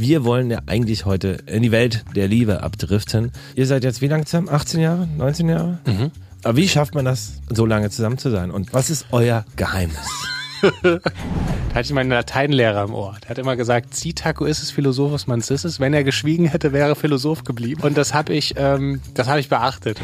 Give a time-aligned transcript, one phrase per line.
[0.00, 3.32] Wir wollen ja eigentlich heute in die Welt der Liebe abdriften.
[3.54, 4.48] Ihr seid jetzt wie lange zusammen?
[4.48, 5.06] 18 Jahre?
[5.06, 5.78] 19 Jahre?
[5.84, 6.10] Mhm.
[6.42, 8.50] Aber wie schafft man das, so lange zusammen zu sein?
[8.50, 9.98] Und was ist euer Geheimnis?
[10.82, 11.00] da
[11.74, 13.14] hatte ich meinen Lateinlehrer im Ohr.
[13.22, 15.80] Der hat immer gesagt, Citaco ist es Philosophus mancissus.
[15.80, 17.82] Wenn er geschwiegen hätte, wäre er Philosoph geblieben.
[17.82, 20.00] Und das habe ich, ähm, das habe ich beachtet.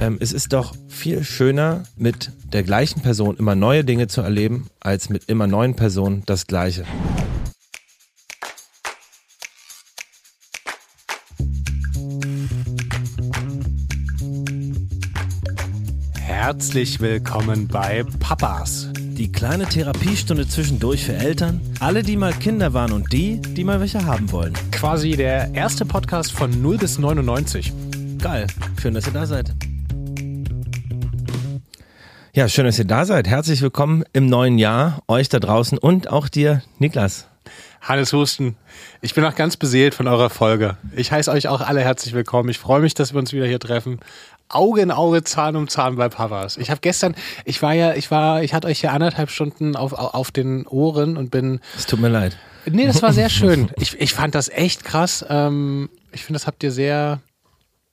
[0.00, 4.68] Ähm, es ist doch viel schöner, mit der gleichen Person immer neue Dinge zu erleben,
[4.80, 6.84] als mit immer neuen Personen das Gleiche.
[16.46, 18.90] Herzlich willkommen bei Papas.
[18.98, 23.80] Die kleine Therapiestunde zwischendurch für Eltern, alle, die mal Kinder waren und die, die mal
[23.80, 24.52] welche haben wollen.
[24.70, 27.72] Quasi der erste Podcast von 0 bis 99.
[28.18, 28.46] Geil.
[28.78, 29.54] Schön, dass ihr da seid.
[32.34, 33.26] Ja, schön, dass ihr da seid.
[33.26, 37.26] Herzlich willkommen im neuen Jahr, euch da draußen und auch dir, Niklas.
[37.84, 38.56] Hannes Husten,
[39.02, 40.78] ich bin auch ganz beseelt von eurer Folge.
[40.96, 42.48] Ich heiße euch auch alle herzlich willkommen.
[42.48, 44.00] Ich freue mich, dass wir uns wieder hier treffen.
[44.48, 46.56] Auge in Auge, Zahn um Zahn bei Papas.
[46.56, 49.92] Ich habe gestern, ich war ja, ich war, ich hatte euch ja anderthalb Stunden auf,
[49.92, 51.60] auf den Ohren und bin.
[51.76, 52.38] Es tut mir leid.
[52.64, 53.70] Nee, das war sehr schön.
[53.76, 55.24] Ich, ich fand das echt krass.
[55.28, 57.20] Ähm, ich finde, das habt ihr sehr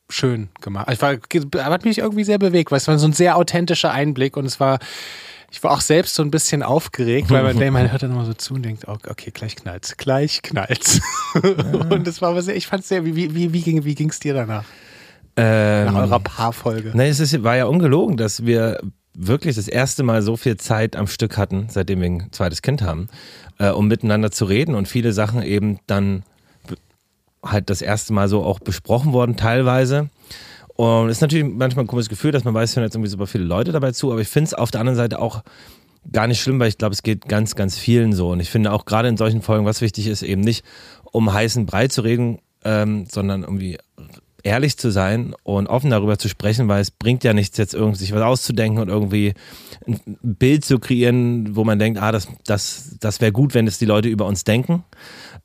[0.07, 0.87] schön gemacht.
[0.89, 1.17] Ich war,
[1.65, 4.61] hat mich irgendwie sehr bewegt, weil es war so ein sehr authentischer Einblick und es
[4.61, 4.79] war,
[5.51, 8.33] ich war auch selbst so ein bisschen aufgeregt, weil man, man hört dann immer so
[8.33, 11.01] zu und denkt, okay, gleich knallt's, gleich knallt's.
[11.89, 14.19] und es war aber sehr, ich fand es sehr, wie, wie, wie, ging, wie ging's
[14.19, 14.63] dir danach?
[15.35, 16.91] Ähm, Nach eurer Paarfolge.
[16.93, 18.79] Nein, es ist, war ja ungelogen, dass wir
[19.13, 22.81] wirklich das erste Mal so viel Zeit am Stück hatten, seitdem wir ein zweites Kind
[22.81, 23.09] haben,
[23.59, 26.23] äh, um miteinander zu reden und viele Sachen eben dann
[27.43, 30.09] halt das erste Mal so auch besprochen worden, teilweise.
[30.81, 33.11] Und es ist natürlich manchmal ein komisches Gefühl, dass man weiß, es hören jetzt irgendwie
[33.11, 35.43] super viele Leute dabei zu, aber ich finde es auf der anderen Seite auch
[36.11, 38.31] gar nicht schlimm, weil ich glaube, es geht ganz, ganz vielen so.
[38.31, 40.65] Und ich finde auch gerade in solchen Folgen, was wichtig ist, eben nicht
[41.11, 43.77] um heißen Brei zu reden, ähm, sondern irgendwie
[44.41, 47.99] ehrlich zu sein und offen darüber zu sprechen, weil es bringt ja nichts, jetzt irgendwie
[47.99, 49.35] sich was auszudenken und irgendwie
[49.87, 53.77] ein Bild zu kreieren, wo man denkt, ah, das, das, das wäre gut, wenn es
[53.77, 54.83] die Leute über uns denken.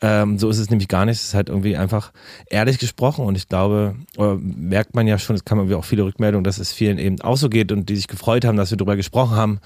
[0.00, 1.18] Ähm, so ist es nämlich gar nicht.
[1.18, 2.12] Es ist halt irgendwie einfach
[2.46, 3.96] ehrlich gesprochen und ich glaube,
[4.38, 7.36] merkt man ja schon, es kam irgendwie auch viele Rückmeldungen, dass es vielen eben auch
[7.36, 9.60] so geht und die sich gefreut haben, dass wir darüber gesprochen haben.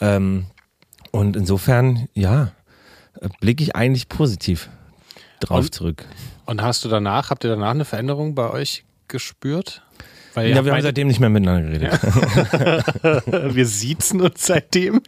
[0.00, 0.46] Ähm,
[1.10, 2.52] und insofern, ja,
[3.40, 4.68] blicke ich eigentlich positiv
[5.40, 6.04] drauf und, zurück.
[6.46, 9.82] Und hast du danach, habt ihr danach eine Veränderung bei euch gespürt?
[10.34, 12.00] Weil ja, wir haben seitdem nicht mehr miteinander geredet.
[12.02, 13.54] Ja.
[13.54, 15.02] wir siezen uns seitdem.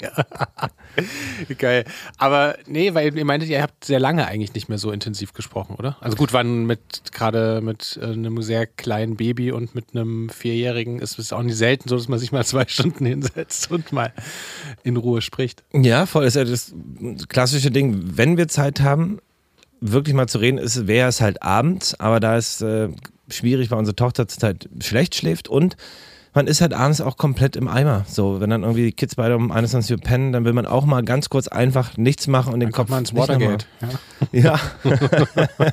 [1.58, 1.84] Geil.
[2.18, 5.76] Aber nee, weil ihr meintet, ihr habt sehr lange eigentlich nicht mehr so intensiv gesprochen,
[5.76, 5.96] oder?
[6.00, 11.00] Also gut, wann mit gerade mit äh, einem sehr kleinen Baby und mit einem Vierjährigen
[11.00, 14.12] ist es auch nicht selten so, dass man sich mal zwei Stunden hinsetzt und mal
[14.82, 15.64] in Ruhe spricht.
[15.72, 16.24] Ja, voll.
[16.24, 18.16] Das ist ja das klassische Ding.
[18.16, 19.20] Wenn wir Zeit haben,
[19.80, 22.88] wirklich mal zu reden ist, wäre es halt abends, aber da ist äh,
[23.28, 25.76] schwierig, weil unsere Tochter zurzeit schlecht schläft und
[26.34, 28.04] man ist halt abends auch komplett im Eimer.
[28.08, 30.84] So, wenn dann irgendwie die Kids beide um 21 Uhr pennen, dann will man auch
[30.84, 33.66] mal ganz kurz einfach nichts machen und den dann Kopf mal ins Watergate.
[34.32, 34.58] Ja.
[34.84, 35.70] ja.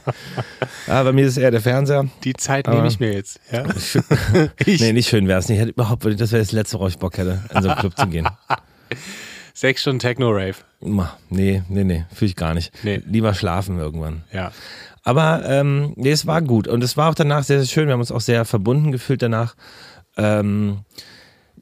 [0.88, 2.06] ja, bei mir ist es eher der Fernseher.
[2.24, 3.40] Die Zeit nehme ich mir jetzt.
[3.52, 3.66] Ja?
[4.66, 5.62] nee, nicht schön wäre es nicht.
[5.62, 8.28] Überhaupt, das wäre das letzte, worauf ich Bock hätte, in so einen Club zu gehen.
[9.54, 10.56] Sechs Stunden Techno-Rave.
[11.30, 12.72] Nee, nee, nee, fühle ich gar nicht.
[12.84, 13.02] Nee.
[13.06, 14.24] Lieber schlafen irgendwann.
[14.32, 14.52] Ja.
[15.04, 16.68] Aber ähm, nee, es war gut.
[16.68, 17.88] Und es war auch danach sehr, sehr schön.
[17.88, 19.56] Wir haben uns auch sehr verbunden gefühlt danach.
[20.18, 20.80] Ähm,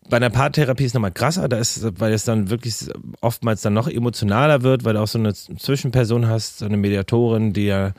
[0.10, 2.76] bei der Paartherapie ist es nochmal krasser, da ist, weil es dann wirklich
[3.22, 7.54] oftmals dann noch emotionaler wird, weil du auch so eine Zwischenperson hast, so eine Mediatorin,
[7.54, 7.94] die ja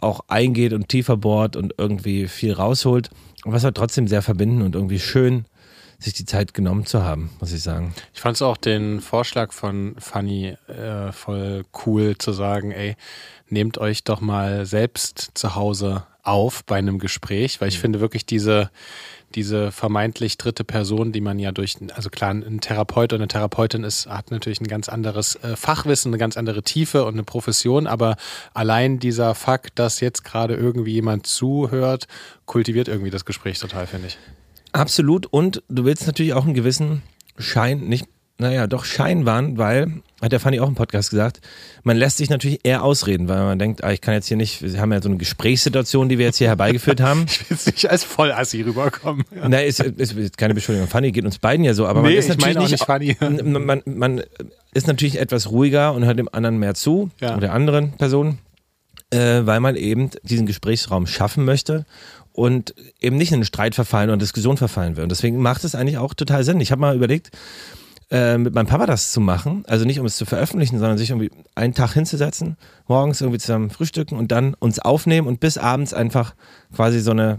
[0.00, 3.10] auch eingeht und tiefer bohrt und irgendwie viel rausholt.
[3.44, 5.44] Aber es war trotzdem sehr verbinden und irgendwie schön,
[6.02, 7.94] sich die Zeit genommen zu haben, muss ich sagen.
[8.12, 12.96] Ich fand es auch den Vorschlag von Fanny äh, voll cool zu sagen, ey,
[13.48, 17.80] nehmt euch doch mal selbst zu Hause auf bei einem Gespräch, weil ich mhm.
[17.80, 18.70] finde wirklich diese,
[19.34, 23.84] diese vermeintlich dritte Person, die man ja durch, also klar, ein Therapeut oder eine Therapeutin
[23.84, 27.86] ist, hat natürlich ein ganz anderes äh, Fachwissen, eine ganz andere Tiefe und eine Profession,
[27.86, 28.16] aber
[28.54, 32.06] allein dieser Fakt, dass jetzt gerade irgendwie jemand zuhört,
[32.46, 34.18] kultiviert irgendwie das Gespräch total, finde ich.
[34.72, 35.26] Absolut.
[35.26, 37.02] Und du willst natürlich auch einen gewissen
[37.38, 38.06] Schein, nicht,
[38.38, 41.40] naja, doch Schein wahren, weil, hat der Fanny auch im Podcast gesagt,
[41.82, 44.62] man lässt sich natürlich eher ausreden, weil man denkt, ah, ich kann jetzt hier nicht,
[44.62, 47.26] wir haben ja so eine Gesprächssituation, die wir jetzt hier herbeigeführt haben.
[47.32, 49.24] Ich will jetzt nicht als Vollassi rüberkommen.
[49.34, 49.48] Ja.
[49.48, 50.88] Nein, ist, ist, ist keine Beschuldigung.
[50.88, 53.16] Fanny geht uns beiden ja so, aber nee, man ist natürlich nicht, Fanny.
[53.20, 54.22] Man, man, man,
[54.74, 57.32] ist natürlich etwas ruhiger und hört dem anderen mehr zu, ja.
[57.32, 58.38] oder der anderen Person,
[59.10, 61.84] äh, weil man eben diesen Gesprächsraum schaffen möchte
[62.32, 65.04] und eben nicht in einen Streit verfallen oder Diskussion verfallen will.
[65.04, 66.60] Und deswegen macht es eigentlich auch total Sinn.
[66.60, 67.30] Ich habe mal überlegt,
[68.10, 69.64] äh, mit meinem Papa das zu machen.
[69.66, 72.56] Also nicht um es zu veröffentlichen, sondern sich irgendwie einen Tag hinzusetzen,
[72.86, 76.34] morgens irgendwie zusammen frühstücken und dann uns aufnehmen und bis abends einfach
[76.74, 77.38] quasi so eine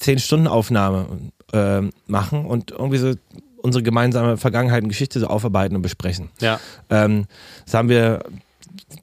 [0.00, 1.06] 10-Stunden-Aufnahme
[1.52, 3.14] äh, machen und irgendwie so
[3.62, 6.30] unsere gemeinsame Vergangenheit und Geschichte so aufarbeiten und besprechen.
[6.40, 6.60] Ja.
[6.90, 7.26] Ähm,
[7.64, 8.24] das haben wir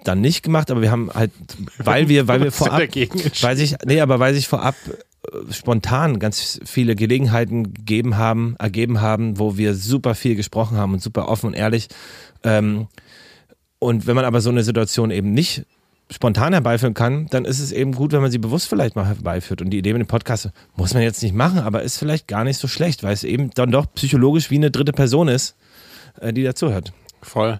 [0.04, 1.32] dann nicht gemacht, aber wir haben halt,
[1.78, 2.82] weil wir, weil wir vorab,
[3.42, 9.02] weil sich, nee, aber weil sich vorab äh, spontan ganz viele Gelegenheiten gegeben haben, ergeben
[9.02, 11.88] haben, wo wir super viel gesprochen haben und super offen und ehrlich.
[12.44, 12.88] Ähm,
[13.80, 15.66] und wenn man aber so eine Situation eben nicht
[16.10, 19.62] spontan herbeiführen kann, dann ist es eben gut, wenn man sie bewusst vielleicht mal herbeiführt.
[19.62, 22.44] Und die Idee mit dem Podcast muss man jetzt nicht machen, aber ist vielleicht gar
[22.44, 25.56] nicht so schlecht, weil es eben dann doch psychologisch wie eine dritte Person ist,
[26.20, 26.94] äh, die dazuhört.
[27.24, 27.60] Voll.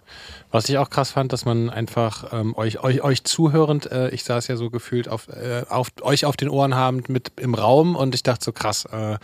[0.52, 4.24] Was ich auch krass fand, dass man einfach ähm, euch, euch, euch zuhörend, äh, ich
[4.24, 7.96] saß ja so gefühlt auf, äh, auf euch auf den Ohren habend mit im Raum
[7.96, 9.18] und ich dachte so krass, äh,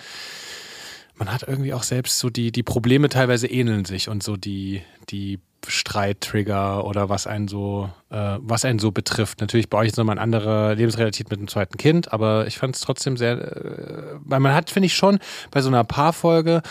[1.15, 4.81] man hat irgendwie auch selbst so die, die Probleme teilweise ähneln sich und so die,
[5.09, 9.41] die Streittrigger oder was einen so, äh, was einen so betrifft.
[9.41, 12.75] Natürlich bei euch ist nochmal eine andere Lebensrealität mit einem zweiten Kind, aber ich fand
[12.75, 15.19] es trotzdem sehr, äh, weil man hat, finde ich schon,
[15.51, 16.61] bei so einer Paarfolge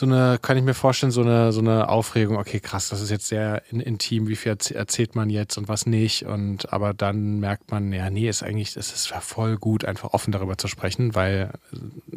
[0.00, 3.10] so eine, kann ich mir vorstellen, so eine, so eine Aufregung, okay, krass, das ist
[3.10, 6.24] jetzt sehr intim, wie viel erzählt man jetzt und was nicht.
[6.24, 10.32] Und aber dann merkt man, ja, nee, ist eigentlich, es ist voll gut, einfach offen
[10.32, 11.52] darüber zu sprechen, weil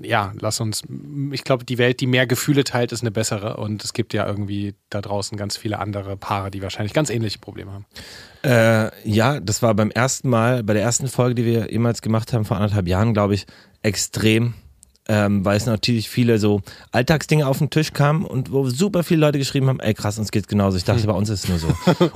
[0.01, 0.83] ja, lass uns,
[1.33, 3.57] ich glaube, die Welt, die mehr Gefühle teilt, ist eine bessere.
[3.57, 7.39] Und es gibt ja irgendwie da draußen ganz viele andere Paare, die wahrscheinlich ganz ähnliche
[7.39, 7.85] Probleme haben.
[8.44, 12.31] Äh, ja, das war beim ersten Mal, bei der ersten Folge, die wir jemals gemacht
[12.31, 13.45] haben, vor anderthalb Jahren, glaube ich,
[13.81, 14.53] extrem
[15.08, 16.62] ähm, weil es natürlich viele so
[16.92, 20.32] Alltagsdinge auf den Tisch kamen und wo super viele Leute geschrieben haben, ey krass, uns
[20.32, 20.78] geht's genauso.
[20.78, 21.08] Ich dachte, hm.
[21.08, 21.68] bei uns ist es nur so.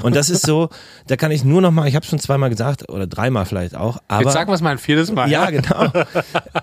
[0.04, 0.69] Und das ist so,
[1.07, 3.98] da kann ich nur noch mal, ich habe schon zweimal gesagt oder dreimal vielleicht auch,
[4.07, 5.30] aber jetzt sagen wir es mal ein viertes Mal.
[5.30, 5.92] Ja, genau.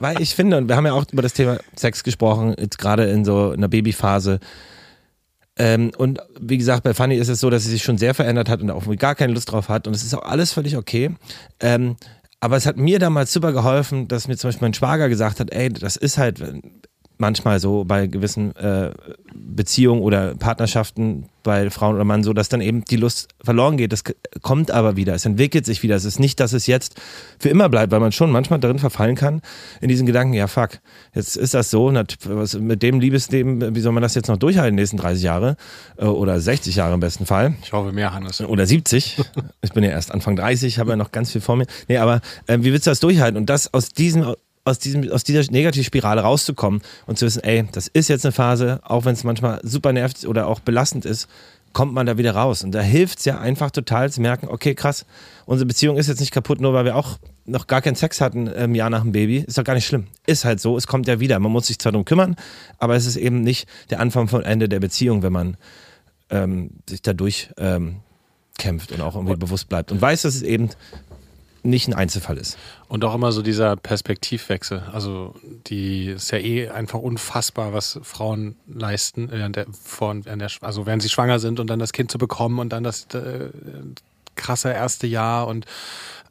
[0.00, 3.04] weil ich finde und wir haben ja auch über das Thema Sex gesprochen, jetzt gerade
[3.04, 4.40] in so einer Babyphase.
[5.56, 8.48] Ähm, und wie gesagt, bei Fanny ist es so, dass sie sich schon sehr verändert
[8.48, 9.86] hat und auch gar keine Lust drauf hat.
[9.86, 11.14] Und es ist auch alles völlig okay.
[11.60, 11.96] Ähm,
[12.44, 15.50] aber es hat mir damals super geholfen, dass mir zum Beispiel mein Schwager gesagt hat,
[15.50, 16.42] ey, das ist halt
[17.18, 18.90] manchmal so bei gewissen äh,
[19.34, 23.92] Beziehungen oder Partnerschaften bei Frauen oder Mann so, dass dann eben die Lust verloren geht.
[23.92, 24.02] Das
[24.42, 25.94] kommt aber wieder, es entwickelt sich wieder.
[25.94, 27.00] Es ist nicht, dass es jetzt
[27.38, 29.42] für immer bleibt, weil man schon manchmal darin verfallen kann,
[29.80, 30.80] in diesen Gedanken, ja fuck,
[31.14, 34.80] jetzt ist das so, mit dem Liebesleben, wie soll man das jetzt noch durchhalten, die
[34.80, 35.56] nächsten 30 Jahre
[35.98, 37.54] äh, oder 60 Jahre im besten Fall.
[37.62, 38.40] Ich hoffe mehr, Hannes.
[38.40, 39.18] Oder 70.
[39.62, 41.66] ich bin ja erst Anfang 30, habe ja noch ganz viel vor mir.
[41.88, 43.36] Nee, aber äh, wie willst du das durchhalten?
[43.36, 44.34] Und das aus diesem
[44.64, 48.80] aus, diesem, aus dieser Negativspirale rauszukommen und zu wissen, ey, das ist jetzt eine Phase,
[48.82, 51.28] auch wenn es manchmal super nervt oder auch belastend ist,
[51.72, 52.64] kommt man da wieder raus.
[52.64, 55.04] Und da hilft es ja einfach total zu merken, okay, krass,
[55.44, 58.46] unsere Beziehung ist jetzt nicht kaputt, nur weil wir auch noch gar keinen Sex hatten
[58.46, 59.38] im Jahr nach dem Baby.
[59.38, 60.06] Ist doch gar nicht schlimm.
[60.26, 61.38] Ist halt so, es kommt ja wieder.
[61.40, 62.36] Man muss sich zwar darum kümmern,
[62.78, 65.56] aber es ist eben nicht der Anfang von Ende der Beziehung, wenn man
[66.30, 67.96] ähm, sich dadurch ähm,
[68.56, 70.70] kämpft und auch irgendwie bewusst bleibt und weiß, dass es eben
[71.64, 72.58] nicht ein Einzelfall ist.
[72.88, 74.82] Und auch immer so dieser Perspektivwechsel.
[74.92, 75.34] Also
[75.66, 79.66] die ist ja eh einfach unfassbar, was Frauen leisten, während der,
[79.98, 82.84] während der, also während sie schwanger sind und dann das Kind zu bekommen und dann
[82.84, 83.48] das äh,
[84.36, 85.64] krasse erste Jahr und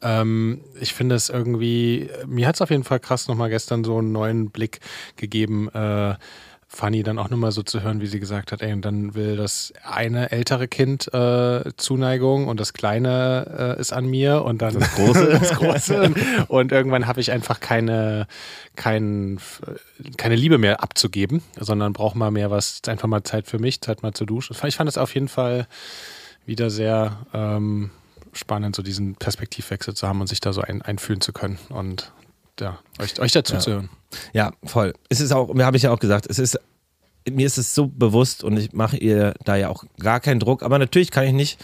[0.02, 3.98] ähm, ich finde es irgendwie, mir hat es auf jeden Fall krass nochmal gestern so
[3.98, 4.80] einen neuen Blick
[5.16, 6.14] gegeben, äh,
[6.74, 9.36] Fanny dann auch nochmal so zu hören, wie sie gesagt hat, ey, und dann will
[9.36, 14.78] das eine ältere Kind äh, Zuneigung und das kleine äh, ist an mir und dann
[14.78, 15.26] das große.
[15.40, 16.14] das große.
[16.48, 18.26] Und irgendwann habe ich einfach keine,
[18.76, 19.38] kein,
[20.16, 24.02] keine Liebe mehr abzugeben, sondern brauche mal mehr was, einfach mal Zeit für mich, Zeit
[24.02, 24.56] mal zu duschen.
[24.66, 25.66] Ich fand es auf jeden Fall
[26.46, 27.90] wieder sehr ähm,
[28.32, 31.58] spannend, so diesen Perspektivwechsel zu haben und sich da so ein, einfühlen zu können.
[31.68, 32.12] Und
[32.60, 33.60] ja, euch, euch dazu ja.
[33.60, 33.90] zu hören.
[34.32, 34.94] Ja, voll.
[35.08, 36.58] Es ist auch, mir habe ich ja auch gesagt, es ist,
[37.28, 40.62] mir ist es so bewusst und ich mache ihr da ja auch gar keinen Druck,
[40.62, 41.58] aber natürlich kann ich nicht,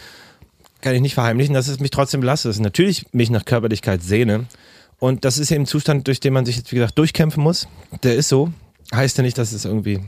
[0.81, 4.01] kann ich nicht verheimlichen, dass es mich trotzdem belastet, dass ich natürlich mich nach Körperlichkeit
[4.01, 4.47] sehne.
[4.99, 7.67] Und das ist eben ein Zustand, durch den man sich jetzt, wie gesagt, durchkämpfen muss.
[8.03, 8.51] Der ist so.
[8.93, 10.01] Heißt ja nicht, dass es irgendwie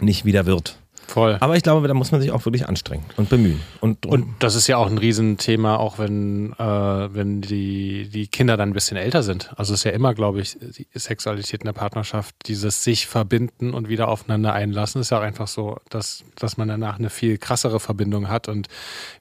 [0.00, 0.78] nicht wieder wird.
[1.10, 1.36] Voll.
[1.40, 3.60] Aber ich glaube, da muss man sich auch wirklich anstrengen und bemühen.
[3.80, 8.56] Und, und das ist ja auch ein Riesenthema, auch wenn, äh, wenn die, die Kinder
[8.56, 9.52] dann ein bisschen älter sind.
[9.56, 13.74] Also es ist ja immer, glaube ich, die Sexualität in der Partnerschaft, dieses sich verbinden
[13.74, 17.38] und wieder aufeinander einlassen, ist ja auch einfach so, dass, dass man danach eine viel
[17.38, 18.68] krassere Verbindung hat und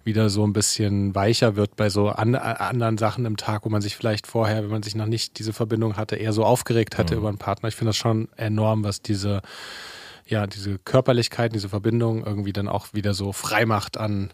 [0.04, 3.82] wieder so ein bisschen weicher wird bei so an, anderen Sachen im Tag, wo man
[3.82, 7.16] sich vielleicht vorher, wenn man sich noch nicht diese Verbindung hatte, eher so aufgeregt hatte
[7.16, 7.20] mhm.
[7.20, 7.70] über einen Partner.
[7.70, 9.42] Ich finde das schon enorm, was diese
[10.30, 14.32] ja, diese Körperlichkeit, diese Verbindung irgendwie dann auch wieder so frei macht an,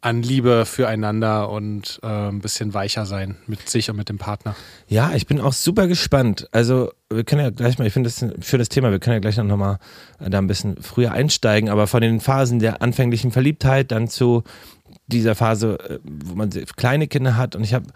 [0.00, 4.56] an Liebe füreinander und äh, ein bisschen weicher sein mit sich und mit dem Partner.
[4.88, 6.48] Ja, ich bin auch super gespannt.
[6.52, 9.20] Also wir können ja gleich mal, ich finde das ein schönes Thema, wir können ja
[9.20, 9.78] gleich noch mal
[10.18, 14.42] da ein bisschen früher einsteigen, aber von den Phasen der anfänglichen Verliebtheit dann zu
[15.06, 17.86] dieser Phase, äh, wo man kleine Kinder hat und ich habe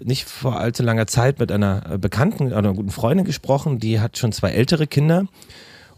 [0.00, 4.18] nicht vor allzu langer Zeit mit einer Bekannten oder einer guten Freundin gesprochen, die hat
[4.18, 5.26] schon zwei ältere Kinder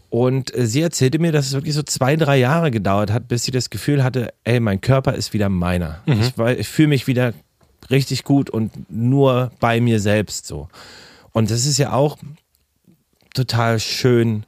[0.09, 3.43] und äh, sie erzählte mir, dass es wirklich so zwei, drei Jahre gedauert hat, bis
[3.43, 6.01] sie das Gefühl hatte, ey, mein Körper ist wieder meiner.
[6.05, 6.21] Mhm.
[6.21, 7.33] Ich, ich fühle mich wieder
[7.89, 10.69] richtig gut und nur bei mir selbst so.
[11.33, 12.17] Und das ist ja auch
[13.33, 14.43] total schön,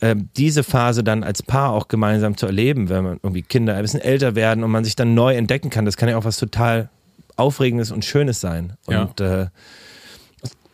[0.00, 3.82] äh, diese Phase dann als Paar auch gemeinsam zu erleben, wenn man irgendwie Kinder ein
[3.82, 5.84] bisschen älter werden und man sich dann neu entdecken kann.
[5.84, 6.90] Das kann ja auch was total
[7.36, 8.74] Aufregendes und Schönes sein.
[8.86, 9.42] Und ja.
[9.42, 9.46] äh,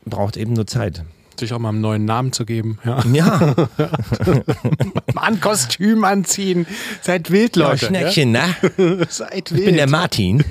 [0.05, 1.05] braucht eben nur Zeit
[1.41, 2.79] sich auch mal einen neuen Namen zu geben.
[2.85, 3.03] Ja.
[3.12, 3.57] ja.
[5.14, 6.67] Mann, Kostüm anziehen.
[7.00, 7.87] Seid wild, Leute.
[7.87, 8.47] Ja, Schneckchen, ja?
[8.76, 9.07] ne?
[9.09, 9.61] Seid wild.
[9.61, 10.45] Ich bin der Martin.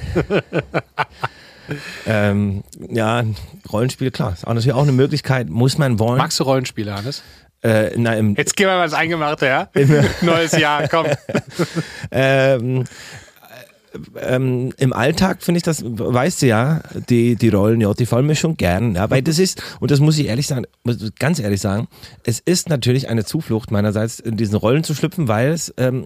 [2.05, 3.23] ähm, ja,
[3.71, 4.33] Rollenspiele, klar.
[4.33, 5.49] Ist auch natürlich auch eine Möglichkeit.
[5.49, 6.17] Muss man wollen.
[6.17, 7.23] Magst du Rollenspiele, Hannes?
[7.61, 9.69] Äh, na, Jetzt gehen wir mal was Eingemachte, ja?
[10.21, 11.05] Neues Jahr, komm.
[12.11, 12.83] ähm,
[14.19, 18.25] ähm, im Alltag finde ich das, weißt du ja, die, die Rollen, ja, die fallen
[18.25, 18.95] mir schon gern.
[18.95, 20.65] Ja, weil das ist, und das muss ich ehrlich sagen,
[21.19, 21.87] ganz ehrlich sagen,
[22.23, 26.05] es ist natürlich eine Zuflucht meinerseits, in diesen Rollen zu schlüpfen, weil es, ähm,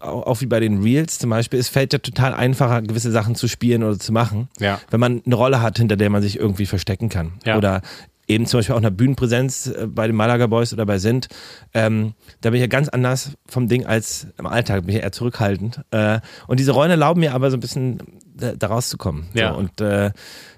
[0.00, 3.46] auch wie bei den Reels zum Beispiel, es fällt ja total einfacher, gewisse Sachen zu
[3.46, 4.80] spielen oder zu machen, ja.
[4.90, 7.34] wenn man eine Rolle hat, hinter der man sich irgendwie verstecken kann.
[7.44, 7.56] Ja.
[7.56, 7.82] Oder
[8.28, 11.28] eben zum Beispiel auch einer Bühnenpräsenz äh, bei den Malaga Boys oder bei Sint,
[11.74, 15.12] ähm, da bin ich ja ganz anders vom Ding als im Alltag, bin ich eher
[15.12, 15.80] zurückhaltend.
[15.90, 17.98] Äh, und diese Rollen erlauben mir aber so ein bisschen
[18.36, 19.26] da, da rauszukommen.
[19.32, 19.52] Ja.
[19.52, 20.12] So, und äh,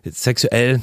[0.04, 0.80] sexuell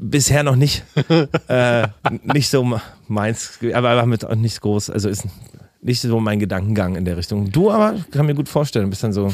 [0.00, 0.84] bisher noch nicht,
[1.48, 1.88] äh,
[2.22, 5.26] nicht so meins, aber damit auch nicht groß, also ist
[5.80, 7.50] nicht so mein Gedankengang in der Richtung.
[7.52, 9.32] Du aber, kann mir gut vorstellen, bist dann so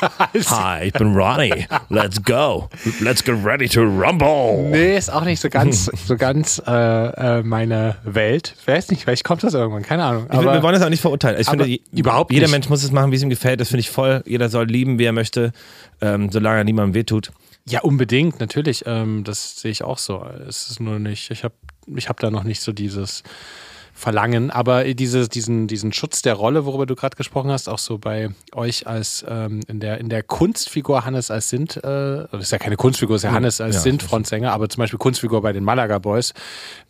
[0.00, 1.66] Hi, ich bin Ronnie.
[1.88, 2.68] Let's go.
[3.00, 4.68] Let's get ready to rumble.
[4.70, 8.54] Nee, ist auch nicht so ganz, so ganz äh, äh, meine Welt.
[8.60, 10.30] Ich weiß nicht, vielleicht kommt das irgendwann, keine Ahnung.
[10.30, 11.40] Aber, will, wir wollen das auch nicht verurteilen.
[11.40, 12.52] Ich finde, überhaupt jeder nicht.
[12.52, 13.60] Mensch muss es machen, wie es ihm gefällt.
[13.60, 14.22] Das finde ich voll.
[14.26, 15.52] Jeder soll lieben, wie er möchte,
[16.00, 17.32] ähm, solange er niemandem wehtut.
[17.68, 18.84] Ja, unbedingt, natürlich.
[18.86, 20.24] Ähm, das sehe ich auch so.
[20.48, 21.54] Es ist nur nicht, ich habe
[21.94, 23.22] ich hab da noch nicht so dieses
[24.00, 24.50] verlangen.
[24.50, 28.30] Aber diese, diesen, diesen Schutz der Rolle, worüber du gerade gesprochen hast, auch so bei
[28.52, 32.58] euch als ähm, in, der, in der Kunstfigur Hannes als Sint, äh, das ist ja
[32.58, 35.98] keine Kunstfigur, ist ja Hannes als ja, Sint-Frontsänger, aber zum Beispiel Kunstfigur bei den Malaga
[35.98, 36.34] Boys,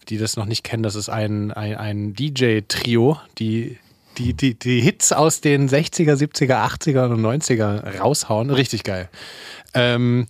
[0.08, 3.78] die das noch nicht kennen, das ist ein, ein, ein DJ-Trio, die
[4.18, 8.50] die, die, die Hits aus den 60er, 70er, 80er und 90er raushauen.
[8.50, 9.08] Richtig geil.
[9.72, 10.26] Ähm,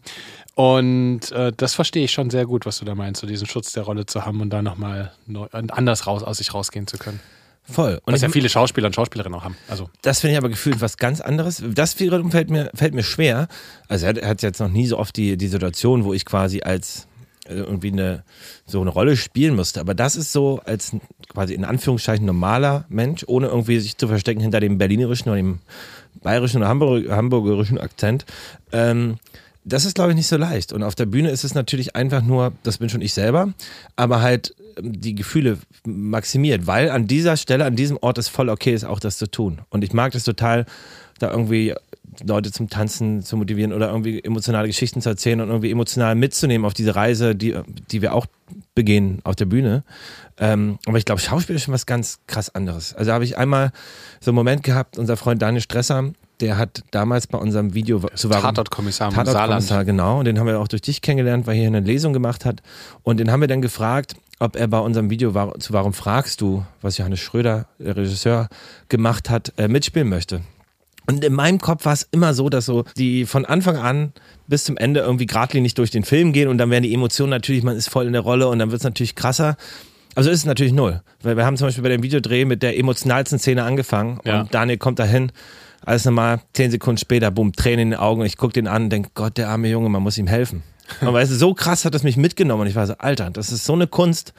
[0.61, 3.73] und äh, das verstehe ich schon sehr gut, was du da meinst, so diesen Schutz
[3.73, 5.11] der Rolle zu haben und da nochmal
[5.51, 7.19] anders raus, aus sich rausgehen zu können.
[7.63, 7.99] Voll.
[8.05, 9.57] Und was ja viele Schauspieler und Schauspielerinnen auch haben.
[9.69, 9.89] Also.
[10.03, 11.63] Das finde ich aber gefühlt was ganz anderes.
[11.67, 13.49] Das wiederum fällt mir, fällt mir schwer.
[13.89, 17.07] Also er hat jetzt noch nie so oft die, die Situation, wo ich quasi als
[17.47, 18.23] äh, irgendwie eine,
[18.67, 19.81] so eine Rolle spielen musste.
[19.81, 20.95] Aber das ist so als
[21.31, 25.61] quasi in Anführungszeichen normaler Mensch, ohne irgendwie sich zu verstecken hinter dem berlinerischen oder dem
[26.23, 28.27] bayerischen oder hamburgerischen Akzent.
[28.73, 29.17] Ähm,
[29.65, 30.73] das ist, glaube ich, nicht so leicht.
[30.73, 33.53] Und auf der Bühne ist es natürlich einfach nur, das bin schon ich selber,
[33.97, 38.49] aber halt ähm, die Gefühle maximiert, weil an dieser Stelle, an diesem Ort es voll
[38.49, 39.61] okay ist, auch das zu tun.
[39.69, 40.67] Und ich mag das total,
[41.19, 41.75] da irgendwie
[42.25, 46.65] Leute zum Tanzen zu motivieren oder irgendwie emotionale Geschichten zu erzählen und irgendwie emotional mitzunehmen
[46.65, 47.57] auf diese Reise, die,
[47.91, 48.27] die wir auch
[48.75, 49.85] begehen auf der Bühne.
[50.39, 52.95] Ähm, aber ich glaube, Schauspiel ist schon was ganz krass anderes.
[52.95, 53.73] Also habe ich einmal
[54.21, 58.31] so einen Moment gehabt, unser Freund Daniel Stresser, der hat damals bei unserem Video zu
[58.31, 60.19] warum Tatortkommissar Tatort genau.
[60.19, 62.63] Und den haben wir auch durch dich kennengelernt, weil er hier eine Lesung gemacht hat.
[63.03, 66.65] Und den haben wir dann gefragt, ob er bei unserem Video zu Warum fragst du,
[66.81, 68.49] was Johannes Schröder, der Regisseur,
[68.89, 70.41] gemacht hat, äh, mitspielen möchte.
[71.07, 74.13] Und in meinem Kopf war es immer so, dass so die von Anfang an
[74.47, 77.63] bis zum Ende irgendwie geradlinig durch den Film gehen und dann werden die Emotionen natürlich,
[77.63, 79.57] man ist voll in der Rolle und dann wird es natürlich krasser.
[80.15, 81.03] Also ist es natürlich null.
[81.23, 84.41] Weil wir haben zum Beispiel bei dem Videodreh mit der emotionalsten Szene angefangen ja.
[84.41, 85.33] und Daniel kommt dahin
[85.85, 88.25] alles normal, zehn Sekunden später, bumm, Tränen in den Augen.
[88.25, 90.63] Ich gucke den an und denke, Gott, der arme Junge, man muss ihm helfen.
[91.01, 93.53] Aber weißt du, so krass hat das mich mitgenommen und ich war so, Alter, das
[93.53, 94.35] ist so eine Kunst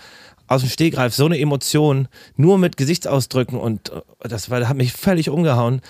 [0.47, 4.91] aus dem Stegreif, so eine Emotion, nur mit Gesichtsausdrücken und äh, das war, hat mich
[4.91, 5.81] völlig umgehauen,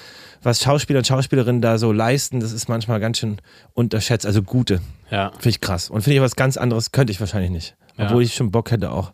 [0.44, 3.38] was Schauspieler und Schauspielerinnen da so leisten, das ist manchmal ganz schön
[3.74, 4.82] unterschätzt, also gute.
[5.10, 5.32] Ja.
[5.32, 5.90] Finde ich krass.
[5.90, 7.76] Und finde ich was ganz anderes, könnte ich wahrscheinlich nicht.
[7.98, 8.28] Obwohl ja.
[8.28, 9.14] ich schon Bock hätte auch.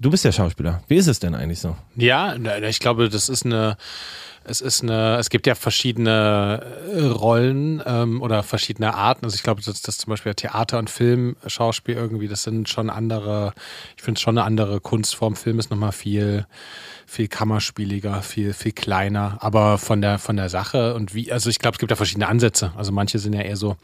[0.00, 0.82] Du bist ja Schauspieler.
[0.88, 1.76] Wie ist es denn eigentlich so?
[1.94, 2.34] Ja,
[2.68, 3.76] ich glaube, das ist eine
[4.44, 9.24] Es ist eine, es gibt ja verschiedene äh, Rollen ähm, oder verschiedene Arten.
[9.24, 12.90] Also ich glaube, dass das zum Beispiel Theater und Film, Schauspiel irgendwie, das sind schon
[12.90, 13.52] andere,
[13.96, 15.36] ich finde es schon eine andere Kunstform.
[15.36, 16.46] Film ist nochmal viel,
[17.06, 21.58] viel kammerspieliger, viel, viel kleiner, aber von der, von der Sache und wie, also ich
[21.58, 22.72] glaube, es gibt ja verschiedene Ansätze.
[22.76, 23.76] Also manche sind ja eher so,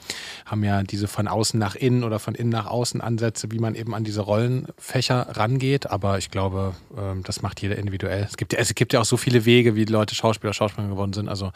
[0.46, 3.74] haben ja diese von außen nach innen oder von innen nach außen Ansätze, wie man
[3.74, 8.26] eben an diese Rollenfächer rangeht, aber ich glaube, ähm, das macht jeder individuell.
[8.28, 10.14] Es gibt ja, es gibt ja auch so viele Wege, wie Leute
[10.52, 11.28] Schauspieler, Schauspieler geworden sind.
[11.28, 11.52] Also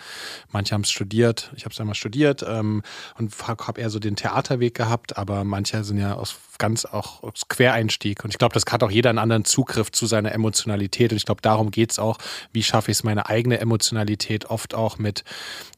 [0.51, 2.83] manche haben es studiert, ich habe es einmal studiert ähm,
[3.19, 8.25] und habe eher so den Theaterweg gehabt, aber manche sind ja aus ganz auch Quereinstieg.
[8.25, 11.13] Und ich glaube, das hat auch jeder einen anderen Zugriff zu seiner Emotionalität.
[11.13, 12.19] Und ich glaube, darum geht es auch,
[12.53, 15.25] wie schaffe ich es, meine eigene Emotionalität oft auch mit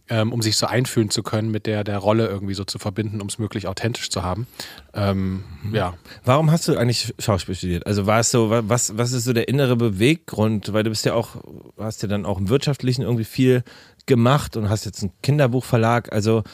[0.08, 3.20] ähm, um sich so einfühlen zu können, mit der, der Rolle irgendwie so zu verbinden,
[3.20, 4.46] um es möglich authentisch zu haben.
[4.92, 5.94] Ähm, ja.
[6.24, 7.86] Warum hast du eigentlich Schauspiel studiert?
[7.86, 10.72] Also war es so, wa- was, was ist so der innere Beweggrund?
[10.72, 11.36] Weil du bist ja auch,
[11.78, 13.64] hast ja dann auch im Wirtschaftlichen irgendwie viel
[14.04, 16.12] gemacht und hast jetzt einen Kinderbuchverlag.
[16.12, 16.44] Also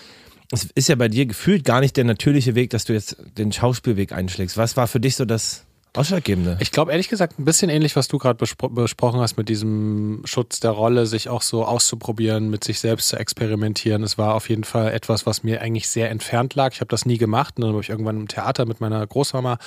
[0.50, 3.52] es ist ja bei dir gefühlt gar nicht der natürliche Weg, dass du jetzt den
[3.52, 4.57] Schauspielweg einschlägst.
[4.57, 5.64] Was war für dich so das
[5.97, 6.57] Ausschlaggebende?
[6.61, 10.23] Ich glaube ehrlich gesagt ein bisschen ähnlich, was du gerade bespro besprochen hast mit diesem
[10.25, 14.05] Schutz der Rolle, sich auch so auszuprobieren, mit sich selbst zu experimentieren.
[14.05, 16.73] Es war auf jeden Fall etwas, was mir eigentlich sehr entfernt lag.
[16.73, 17.55] Ich habe das nie gemacht.
[17.57, 19.59] Und dann habe ich irgendwann im Theater mit meiner Großmama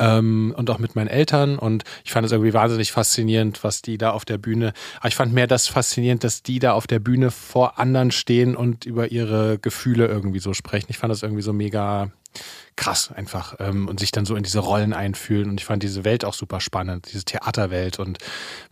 [0.00, 3.98] ähm, und auch mit meinen Eltern und ich fand es irgendwie wahnsinnig faszinierend, was die
[3.98, 4.72] da auf der Bühne.
[4.98, 8.56] Aber ich fand mehr das faszinierend, dass die da auf der Bühne vor anderen stehen
[8.56, 10.86] und über ihre Gefühle irgendwie so sprechen.
[10.88, 12.10] Ich fand das irgendwie so mega
[12.80, 15.50] krass einfach ähm, und sich dann so in diese Rollen einfühlen.
[15.50, 18.16] Und ich fand diese Welt auch super spannend, diese Theaterwelt und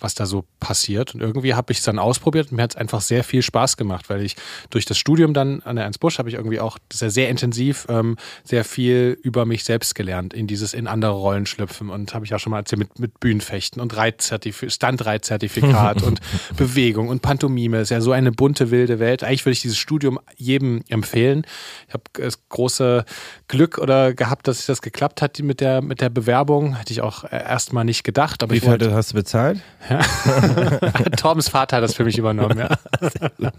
[0.00, 1.14] was da so passiert.
[1.14, 3.76] Und irgendwie habe ich es dann ausprobiert und mir hat es einfach sehr viel Spaß
[3.76, 4.36] gemacht, weil ich
[4.70, 7.86] durch das Studium dann an der Ernst Busch habe ich irgendwie auch sehr, sehr intensiv
[7.90, 11.90] ähm, sehr viel über mich selbst gelernt, in dieses in andere Rollen schlüpfen.
[11.90, 16.20] Und habe ich auch schon mal erzählt mit, mit Bühnenfechten und Reitzertif Stunt-Reitzertifikat und
[16.56, 17.82] Bewegung und Pantomime.
[17.82, 19.22] Ist ja so eine bunte, wilde Welt.
[19.22, 21.46] Eigentlich würde ich dieses Studium jedem empfehlen.
[21.88, 23.04] Ich habe das große
[23.48, 26.76] Glück oder gehabt, dass das geklappt hat mit der, mit der Bewerbung.
[26.76, 28.42] Hätte ich auch erstmal nicht gedacht.
[28.42, 29.60] Aber Wie ich wollte, viel hast du bezahlt?
[31.16, 32.68] Torbens Vater hat das für mich übernommen, ja.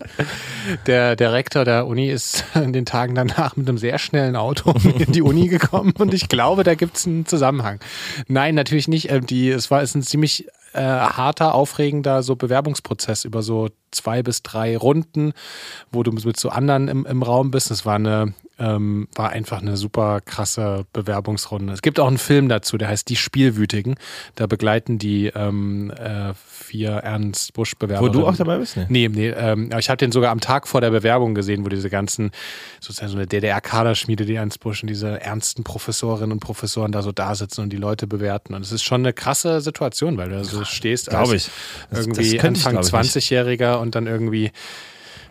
[0.85, 4.73] Der, der Rektor der Uni ist in den Tagen danach mit einem sehr schnellen Auto
[4.97, 7.79] in die Uni gekommen und ich glaube, da gibt es einen Zusammenhang.
[8.27, 9.09] Nein, natürlich nicht.
[9.11, 13.69] Ähm, Die, es war es ist ein ziemlich äh, harter, aufregender so Bewerbungsprozess über so
[13.91, 15.33] zwei bis drei Runden,
[15.91, 17.71] wo du mit so anderen im, im Raum bist.
[17.71, 21.73] Es war eine ähm, war einfach eine super krasse Bewerbungsrunde.
[21.73, 23.95] Es gibt auch einen Film dazu, der heißt Die Spielwütigen.
[24.35, 28.19] Da begleiten die ähm, äh, vier Ernst Busch Wo Bewerberinnen.
[28.19, 28.75] du auch dabei bist?
[28.75, 28.85] Ne?
[28.89, 31.89] Nee, nee, ähm, ich habe den sogar am Tag vor der Bewerbung gesehen, wo diese
[31.89, 32.31] ganzen,
[32.81, 37.11] sozusagen so eine DDR-Kaderschmiede, die Ernst Busch und diese ernsten Professorinnen und Professoren da so
[37.11, 38.53] da sitzen und die Leute bewerten.
[38.53, 41.51] Und es ist schon eine krasse Situation, weil du da so stehst Glaube als ich.
[41.89, 43.31] Das- irgendwie das Anfang glaub ich, nicht.
[43.31, 44.51] 20-Jähriger und dann irgendwie,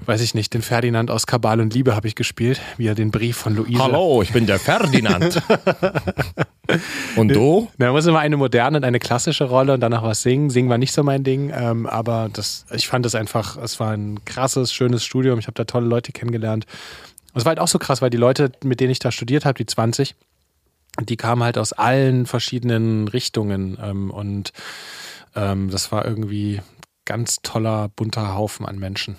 [0.07, 3.11] weiß ich nicht, den Ferdinand aus Kabal und Liebe habe ich gespielt, wie er den
[3.11, 3.83] Brief von Luise.
[3.83, 5.43] Hallo, ich bin der Ferdinand.
[7.17, 7.69] und du?
[7.79, 10.51] Da muss immer eine moderne und eine klassische Rolle und danach was singen.
[10.51, 13.93] Singen war nicht so mein Ding, ähm, aber das, ich fand es einfach, es war
[13.93, 15.39] ein krasses, schönes Studium.
[15.39, 16.67] Ich habe da tolle Leute kennengelernt.
[17.33, 19.45] Und es war halt auch so krass, weil die Leute, mit denen ich da studiert
[19.45, 20.15] habe, die 20,
[21.01, 24.53] die kamen halt aus allen verschiedenen Richtungen ähm, und
[25.35, 26.61] ähm, das war irgendwie
[27.05, 29.17] ganz toller, bunter Haufen an Menschen.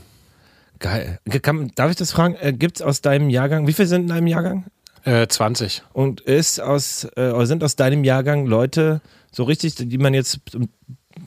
[0.80, 1.20] Geil.
[1.42, 2.36] Kann, darf ich das fragen?
[2.36, 4.66] Äh, Gibt es aus deinem Jahrgang, wie viele sind in deinem Jahrgang?
[5.04, 5.84] Äh, 20.
[5.94, 10.40] Und ist aus, äh, sind aus deinem Jahrgang Leute so richtig, die man jetzt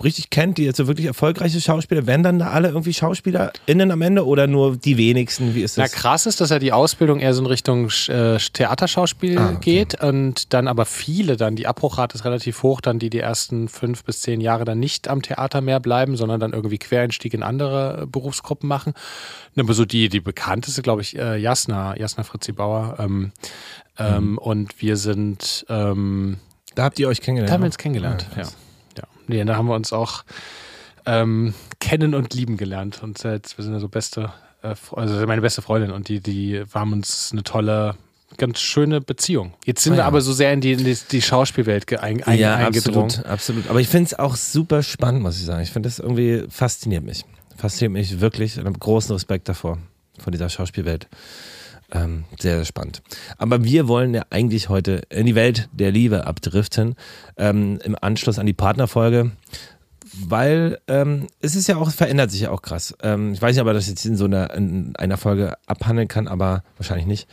[0.02, 4.02] richtig kennt, die jetzt so wirklich erfolgreiche Schauspieler, werden dann da alle irgendwie SchauspielerInnen am
[4.02, 5.54] Ende oder nur die wenigsten?
[5.54, 5.92] Wie ist Na das?
[5.92, 9.58] krass ist, dass ja die Ausbildung eher so in Richtung äh, Theaterschauspiel Ah, okay.
[9.60, 13.68] geht und dann aber viele dann, die Abbruchrate ist relativ hoch, dann die die ersten
[13.68, 17.42] fünf bis zehn Jahre dann nicht am Theater mehr bleiben, sondern dann irgendwie Quereinstieg in
[17.42, 18.92] andere äh, Berufsgruppen machen.
[19.56, 22.96] Aber so die, die bekannteste, glaube ich, äh, Jasna, Jasna Fritzi Bauer.
[22.98, 23.32] Ähm,
[23.98, 26.38] ähm, Und wir sind, ähm,
[26.74, 27.52] da habt ihr euch da kennengelernt.
[27.52, 28.26] haben wir uns kennengelernt.
[28.34, 28.42] Ah, ja.
[28.44, 28.48] ja.
[29.32, 30.24] Nee, da haben wir uns auch
[31.06, 33.02] ähm, kennen und lieben gelernt.
[33.02, 36.64] Und jetzt, wir sind ja so beste, äh, also meine beste Freundin und die, die
[36.70, 37.96] wir haben uns eine tolle,
[38.36, 39.54] ganz schöne Beziehung.
[39.64, 40.06] Jetzt sind wir ja.
[40.06, 43.04] aber so sehr in die, in die, die Schauspielwelt ein, ein, ja, eingedrungen.
[43.04, 43.70] absolut, absolut.
[43.70, 45.62] Aber ich finde es auch super spannend, muss ich sagen.
[45.62, 47.24] Ich finde das irgendwie fasziniert mich.
[47.56, 49.78] Fasziniert mich wirklich und habe großen Respekt davor,
[50.18, 51.08] vor dieser Schauspielwelt.
[51.94, 53.02] Ähm, sehr, sehr spannend.
[53.38, 56.94] Aber wir wollen ja eigentlich heute in die Welt der Liebe abdriften,
[57.36, 59.32] ähm, im Anschluss an die Partnerfolge.
[60.14, 62.94] Weil ähm, es ist ja auch, verändert sich ja auch krass.
[63.02, 66.08] Ähm, ich weiß nicht, ob man das jetzt in so einer, in einer Folge abhandeln
[66.08, 67.28] kann, aber wahrscheinlich nicht.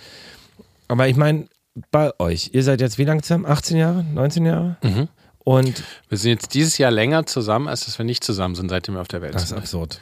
[0.87, 1.47] Aber ich meine,
[1.91, 3.45] bei euch, ihr seid jetzt wie lange zusammen?
[3.45, 4.03] 18 Jahre?
[4.03, 4.77] 19 Jahre?
[4.81, 5.07] Mhm.
[5.39, 8.95] Und Wir sind jetzt dieses Jahr länger zusammen, als dass wir nicht zusammen sind, seitdem
[8.95, 9.57] wir auf der Welt das ist sind.
[9.57, 9.99] absurd.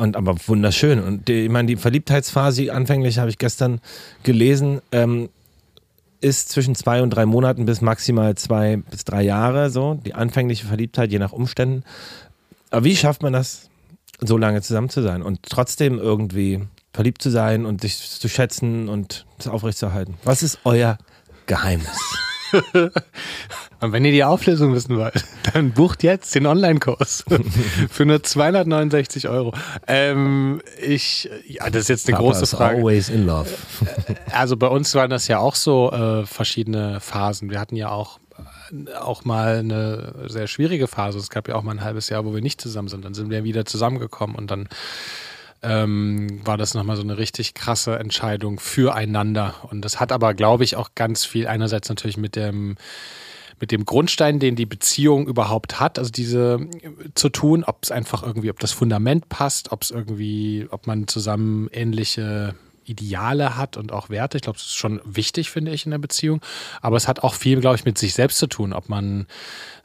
[0.00, 0.98] Und aber wunderschön.
[0.98, 3.80] Und die, ich meine, die Verliebtheitsphase, anfänglich habe ich gestern
[4.22, 5.28] gelesen, ähm,
[6.22, 9.94] ist zwischen zwei und drei Monaten bis maximal zwei bis drei Jahre so.
[9.94, 11.84] Die anfängliche Verliebtheit, je nach Umständen.
[12.70, 13.68] Aber wie schafft man das,
[14.20, 16.60] so lange zusammen zu sein und trotzdem irgendwie
[16.92, 20.14] verliebt zu sein und sich zu schätzen und das aufrechtzuerhalten?
[20.24, 20.98] Was ist euer
[21.46, 22.29] Geheimnis?
[23.80, 27.24] Und wenn ihr die Auflösung wissen wollt, dann bucht jetzt den Online-Kurs
[27.90, 29.54] für nur 269 Euro.
[29.86, 32.78] Ähm, ich, ja, das ist jetzt eine Papa große Frage.
[32.78, 33.48] always in love.
[34.32, 37.50] Also bei uns waren das ja auch so äh, verschiedene Phasen.
[37.50, 38.20] Wir hatten ja auch
[38.70, 41.18] äh, auch mal eine sehr schwierige Phase.
[41.18, 43.04] Es gab ja auch mal ein halbes Jahr, wo wir nicht zusammen sind.
[43.04, 44.68] Dann sind wir wieder zusammengekommen und dann
[45.62, 49.54] ähm, war das nochmal so eine richtig krasse Entscheidung füreinander.
[49.70, 52.76] Und das hat aber, glaube ich, auch ganz viel einerseits natürlich mit dem
[53.60, 56.66] mit dem Grundstein, den die Beziehung überhaupt hat, also diese
[57.14, 61.06] zu tun, ob es einfach irgendwie, ob das Fundament passt, ob es irgendwie, ob man
[61.06, 64.36] zusammen ähnliche Ideale hat und auch Werte.
[64.36, 66.40] Ich glaube, das ist schon wichtig, finde ich, in der Beziehung.
[66.80, 69.26] Aber es hat auch viel, glaube ich, mit sich selbst zu tun, ob man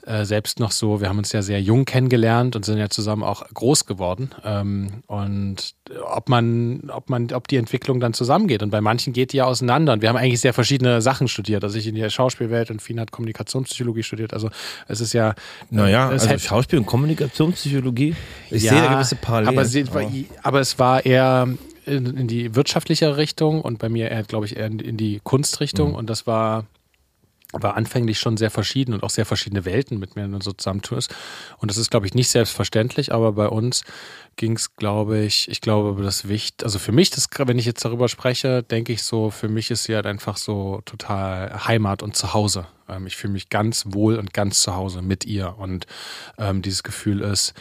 [0.06, 3.24] äh, selbst noch so, wir haben uns ja sehr jung kennengelernt und sind ja zusammen
[3.24, 4.30] auch groß geworden.
[4.44, 5.74] Ähm, und
[6.08, 8.62] ob man, ob man, ob die Entwicklung dann zusammengeht.
[8.62, 9.94] Und bei manchen geht die ja auseinander.
[9.94, 11.64] Und wir haben eigentlich sehr verschiedene Sachen studiert.
[11.64, 14.34] Also ich in der Schauspielwelt und Fien hat Kommunikationspsychologie studiert.
[14.34, 14.50] Also
[14.88, 15.34] es ist ja.
[15.72, 18.16] Naja, also hätte- Schauspiel und Kommunikationspsychologie.
[18.52, 19.58] Ich Ja, sehe da gewisse Parallelen.
[19.58, 21.48] Aber, sie, aber es war eher
[21.86, 25.22] in, in die wirtschaftliche Richtung und bei mir eher, glaube ich, eher in, in die
[25.24, 25.90] Kunstrichtung.
[25.90, 25.96] Mhm.
[25.96, 26.66] Und das war,
[27.54, 31.14] war anfänglich schon sehr verschieden und auch sehr verschiedene Welten mit mir so zusammentust.
[31.60, 33.84] Und das ist, glaube ich, nicht selbstverständlich, aber bei uns
[34.36, 37.86] ging es, glaube ich, ich glaube, das Wicht, also für mich, das, wenn ich jetzt
[37.86, 42.16] darüber spreche, denke ich so, für mich ist sie halt einfach so total Heimat und
[42.16, 42.68] Zuhause.
[42.90, 45.58] Ähm, ich fühle mich ganz wohl und ganz zu Hause mit ihr.
[45.58, 45.86] Und
[46.38, 47.54] ähm, dieses Gefühl ist,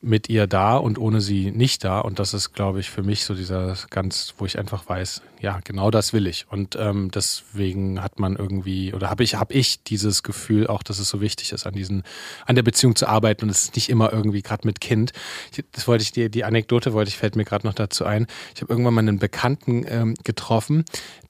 [0.00, 2.00] mit ihr da und ohne sie nicht da.
[2.00, 5.60] Und das ist, glaube ich, für mich so dieser ganz, wo ich einfach weiß, ja,
[5.64, 6.46] genau das will ich.
[6.48, 10.98] Und ähm, deswegen hat man irgendwie, oder habe ich, habe ich dieses Gefühl auch, dass
[10.98, 12.02] es so wichtig ist, an diesen,
[12.46, 15.12] an der Beziehung zu arbeiten und es ist nicht immer irgendwie gerade mit Kind.
[15.52, 18.26] Ich, das wollte ich dir, die Anekdote wollte ich, fällt mir gerade noch dazu ein.
[18.54, 20.84] Ich habe irgendwann mal einen Bekannten ähm, getroffen,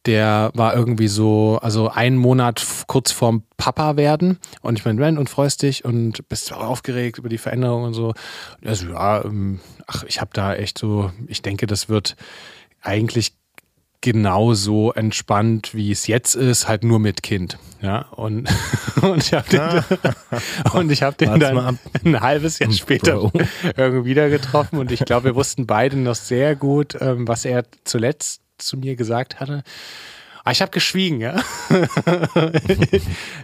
[0.07, 4.39] der war irgendwie so, also einen Monat kurz vorm Papa werden.
[4.61, 7.95] Und ich meine, Ren, und freust dich und bist auch aufgeregt über die Veränderung und
[7.95, 8.15] so.
[8.61, 12.17] Und er so, ja, ähm, ach, ich habe da echt so, ich denke, das wird
[12.81, 13.33] eigentlich
[14.01, 17.59] genauso entspannt, wie es jetzt ist, halt nur mit Kind.
[17.83, 18.49] Ja, und,
[19.03, 20.41] und ich habe den,
[20.73, 23.33] und ich hab den mal dann ein halbes Jahr später Bro.
[23.77, 27.65] irgendwie wieder getroffen und ich glaube, wir wussten beide noch sehr gut, ähm, was er
[27.85, 29.63] zuletzt zu mir gesagt hatte.
[30.47, 31.33] Ah, ich habe geschwiegen, ja.
[31.71, 31.75] da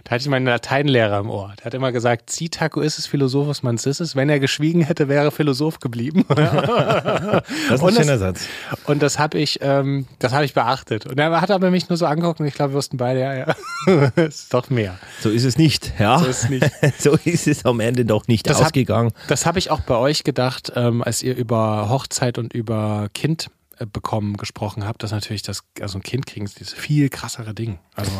[0.09, 1.53] hatte ich meinen Lateinlehrer im Ohr.
[1.57, 4.15] Der hat immer gesagt, Citaco ist es, Philosophus mans ist es.
[4.15, 6.23] Wenn er geschwiegen hätte, wäre er Philosoph geblieben.
[6.29, 8.47] das ist ein schöner Satz.
[8.85, 11.05] Und das habe ich, ähm, das habe ich beachtet.
[11.05, 13.33] Und er hat aber mich nur so angeguckt und ich glaube, wir wussten beide, ja,
[13.33, 13.55] ja,
[14.15, 14.97] es ist doch mehr.
[15.19, 16.19] So ist es nicht, ja.
[16.19, 16.71] So ist es nicht.
[16.99, 19.11] so ist es am Ende doch nicht Das ausgegangen.
[19.27, 23.49] Das habe ich auch bei euch gedacht, ähm, als ihr über Hochzeit und über Kind
[23.91, 27.79] bekommen gesprochen habt, dass natürlich das, also ein Kind kriegen ist viel krassere Ding.
[27.95, 28.11] Also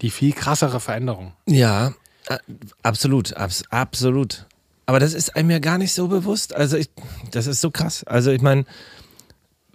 [0.00, 1.32] die viel krassere Veränderung.
[1.46, 1.92] Ja,
[2.28, 2.38] äh,
[2.82, 4.46] absolut, abs absolut.
[4.86, 6.54] Aber das ist einem ja gar nicht so bewusst.
[6.54, 6.90] Also ich,
[7.30, 8.04] das ist so krass.
[8.04, 8.64] Also ich meine,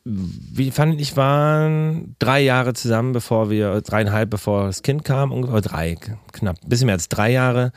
[0.03, 5.61] wie fand ich, waren drei Jahre zusammen, bevor wir, dreieinhalb, bevor das Kind kam, ungefähr
[5.61, 5.95] drei,
[6.31, 7.71] knapp, ein bisschen mehr als drei Jahre.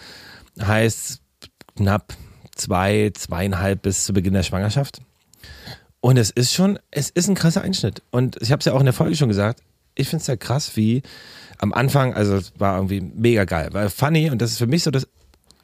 [0.61, 1.21] Heißt
[1.77, 2.12] knapp
[2.55, 5.01] zwei, zweieinhalb bis zu Beginn der Schwangerschaft.
[6.01, 8.03] Und es ist schon, es ist ein krasser Einschnitt.
[8.11, 9.63] Und ich habe es ja auch in der Folge schon gesagt,
[9.95, 11.03] ich finde es ja krass, wie
[11.59, 14.85] am Anfang, also es war irgendwie mega geil, weil Funny, und das ist für mich
[14.85, 15.09] so das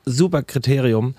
[0.04, 1.14] super Kriterium,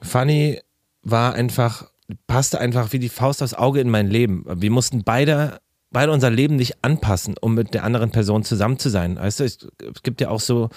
[0.00, 0.60] Funny
[1.02, 1.90] war einfach,
[2.26, 4.44] passte einfach wie die Faust aufs Auge in mein Leben.
[4.48, 8.88] Wir mussten beide, beide unser Leben nicht anpassen, um mit der anderen Person zusammen zu
[8.88, 9.16] sein.
[9.16, 9.58] Weißt du, es,
[10.02, 10.70] gibt ja auch so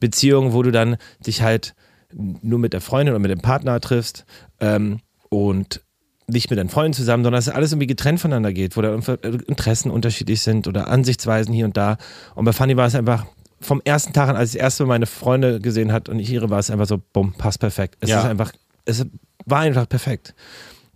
[0.00, 0.96] Beziehungen, wo du dann
[1.26, 1.74] dich halt
[2.14, 4.24] nur mit der Freundin oder mit dem Partner triffst
[4.60, 5.82] ähm, und
[6.26, 8.94] nicht mit deinen Freunden zusammen, sondern dass es alles irgendwie getrennt voneinander geht, wo da
[8.94, 11.96] Interessen unterschiedlich sind oder Ansichtsweisen hier und da.
[12.34, 13.26] Und bei Fanny war es einfach
[13.60, 16.30] vom ersten Tag an, als ich das erste Mal meine Freunde gesehen hat und ich
[16.30, 17.96] ihre, war es einfach so, bumm, passt perfekt.
[18.00, 18.20] Es Ja.
[18.20, 18.52] ist einfach,
[18.84, 19.04] es
[19.46, 20.34] war einfach perfekt.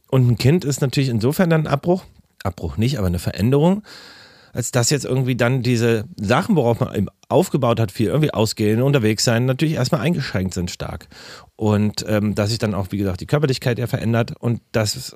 [0.08, 2.04] Und ein Kind ist natürlich insofern dann ein Abbruch,
[2.42, 3.82] Abbruch nicht, aber eine Veränderung,
[4.56, 9.22] als dass jetzt irgendwie dann diese Sachen, worauf man aufgebaut hat, viel irgendwie ausgehen, unterwegs
[9.22, 11.08] sein, natürlich erstmal eingeschränkt sind stark.
[11.56, 15.14] Und ähm, dass sich dann auch, wie gesagt, die Körperlichkeit ja verändert und dass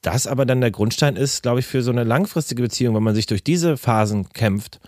[0.00, 3.14] das aber dann der Grundstein ist, glaube ich, für so eine langfristige Beziehung, wenn man
[3.14, 4.80] sich durch diese Phasen kämpft,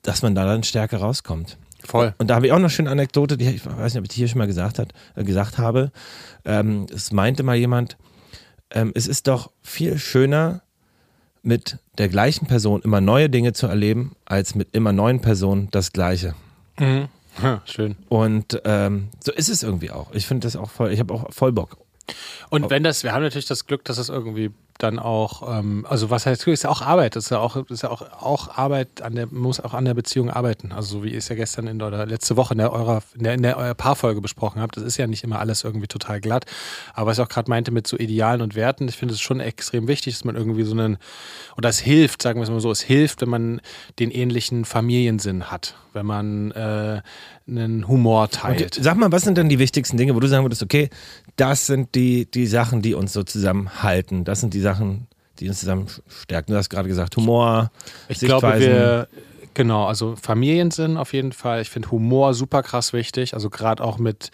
[0.00, 1.58] dass man da dann stärker rauskommt.
[1.84, 2.14] Voll.
[2.16, 4.10] Und da habe ich auch noch eine schöne Anekdote, die ich weiß nicht, ob ich
[4.10, 5.92] die hier schon mal gesagt, hat, äh, gesagt habe.
[6.46, 7.98] Ähm, es meinte mal jemand,
[8.70, 10.62] ähm, es ist doch viel schöner,
[11.42, 15.92] mit der gleichen Person immer neue Dinge zu erleben, als mit immer neuen Personen das
[15.92, 16.34] Gleiche.
[16.78, 17.08] Mhm.
[17.42, 17.96] Ja, schön.
[18.08, 20.12] Und ähm, so ist es irgendwie auch.
[20.12, 21.76] Ich finde das auch voll, ich habe auch voll Bock.
[22.50, 24.50] Und wenn das, wir haben natürlich das Glück, dass es irgendwie
[24.82, 27.90] dann auch, ähm, also was heißt, ist ja auch Arbeit, ist ja auch, ist ja
[27.90, 30.72] auch, auch Arbeit an der, muss auch an der Beziehung arbeiten.
[30.72, 33.02] Also so wie ihr es ja gestern in der, oder letzte Woche in der eurer,
[33.14, 35.86] in der, in der eurer Paarfolge besprochen habt, das ist ja nicht immer alles irgendwie
[35.86, 36.46] total glatt.
[36.94, 39.40] Aber was ich auch gerade meinte mit so Idealen und Werten, ich finde es schon
[39.40, 40.98] extrem wichtig, dass man irgendwie so einen,
[41.56, 43.60] oder es hilft, sagen wir es mal so, es hilft, wenn man
[43.98, 47.02] den ähnlichen Familiensinn hat, wenn man äh,
[47.50, 48.78] einen Humor teilt.
[48.78, 50.88] Und sag mal, was sind denn die wichtigsten Dinge, wo du sagen würdest, okay,
[51.36, 54.24] das sind die, die Sachen, die uns so zusammenhalten.
[54.24, 55.08] Das sind die Sachen,
[55.38, 56.52] die uns zusammen stärken.
[56.52, 57.70] Du hast gerade gesagt, Humor.
[58.08, 59.08] Ich glaube, wir,
[59.54, 61.62] genau, also Familiensinn auf jeden Fall.
[61.62, 63.34] Ich finde Humor super krass wichtig.
[63.34, 64.30] Also gerade auch mit,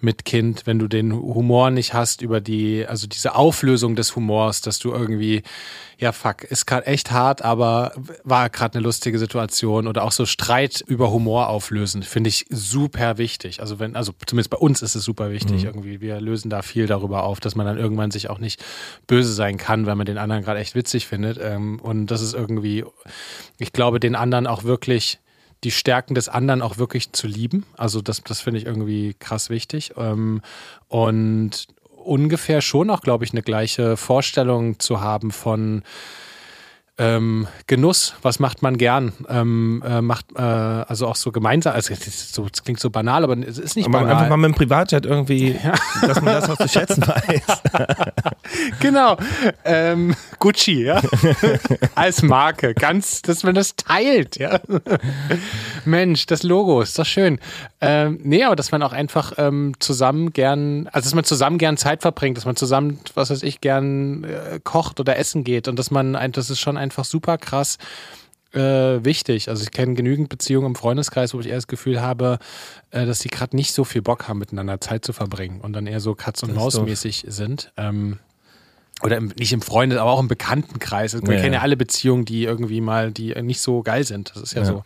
[0.00, 4.60] mit Kind, wenn du den Humor nicht hast über die, also diese Auflösung des Humors,
[4.60, 5.42] dass du irgendwie
[6.00, 10.26] ja, fuck, ist gerade echt hart, aber war gerade eine lustige Situation oder auch so
[10.26, 13.60] Streit über Humor auflösen, finde ich super wichtig.
[13.60, 15.66] Also wenn, also zumindest bei uns ist es super wichtig mhm.
[15.66, 16.00] irgendwie.
[16.00, 18.64] Wir lösen da viel darüber auf, dass man dann irgendwann sich auch nicht
[19.08, 21.36] böse sein kann, weil man den anderen gerade echt witzig findet.
[21.42, 22.84] Ähm, und das ist irgendwie,
[23.58, 25.18] ich glaube, den anderen auch wirklich
[25.64, 27.66] die Stärken des anderen auch wirklich zu lieben.
[27.76, 29.92] Also das, das finde ich irgendwie krass wichtig.
[29.96, 30.40] Ähm,
[30.88, 31.66] und
[32.04, 35.82] ungefähr schon auch, glaube ich, eine gleiche Vorstellung zu haben von
[36.98, 39.12] ähm, Genuss, was macht man gern?
[39.28, 43.36] Ähm, äh, macht äh, also auch so gemeinsam, also das, so, klingt so banal, aber
[43.38, 44.16] es ist nicht aber banal.
[44.16, 45.74] Einfach mal mit dem Privatjet irgendwie, ja.
[46.06, 47.62] dass man das auch zu schätzen weiß.
[48.80, 49.16] genau.
[49.64, 51.00] Ähm, Gucci, ja.
[51.94, 52.74] Als Marke.
[52.74, 54.60] Ganz, dass man das teilt, ja.
[55.84, 57.38] Mensch, das Logo ist doch schön.
[57.80, 61.76] Ähm, nee, aber dass man auch einfach ähm, zusammen gern, also dass man zusammen gern
[61.76, 65.78] Zeit verbringt, dass man zusammen, was weiß ich, gern äh, kocht oder essen geht und
[65.78, 67.78] dass man, ein, das ist schon einfach super krass
[68.52, 69.48] äh, wichtig.
[69.48, 72.38] Also ich kenne genügend Beziehungen im Freundeskreis, wo ich eher das Gefühl habe,
[72.90, 75.86] äh, dass die gerade nicht so viel Bock haben, miteinander Zeit zu verbringen und dann
[75.86, 77.72] eher so Katz- und Maus-mäßig sind.
[77.76, 78.18] Ähm,
[79.02, 81.14] oder im, nicht im Freundes, aber auch im Bekanntenkreis.
[81.14, 84.32] Wir ja, kennen ja alle Beziehungen, die irgendwie mal, die nicht so geil sind.
[84.34, 84.66] Das ist ja, ja.
[84.66, 84.82] so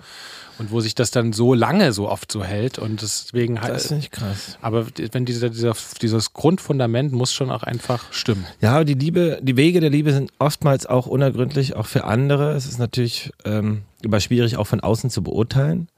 [0.58, 3.74] und wo sich das dann so lange so oft so hält und deswegen halt.
[3.74, 4.58] Das ist nicht krass.
[4.60, 8.46] Aber wenn dieser, dieser, dieses Grundfundament muss schon auch einfach stimmen.
[8.60, 12.52] Ja, die Liebe, die Wege der Liebe sind oftmals auch unergründlich, auch für andere.
[12.52, 15.88] Es ist natürlich ähm, immer schwierig, auch von außen zu beurteilen.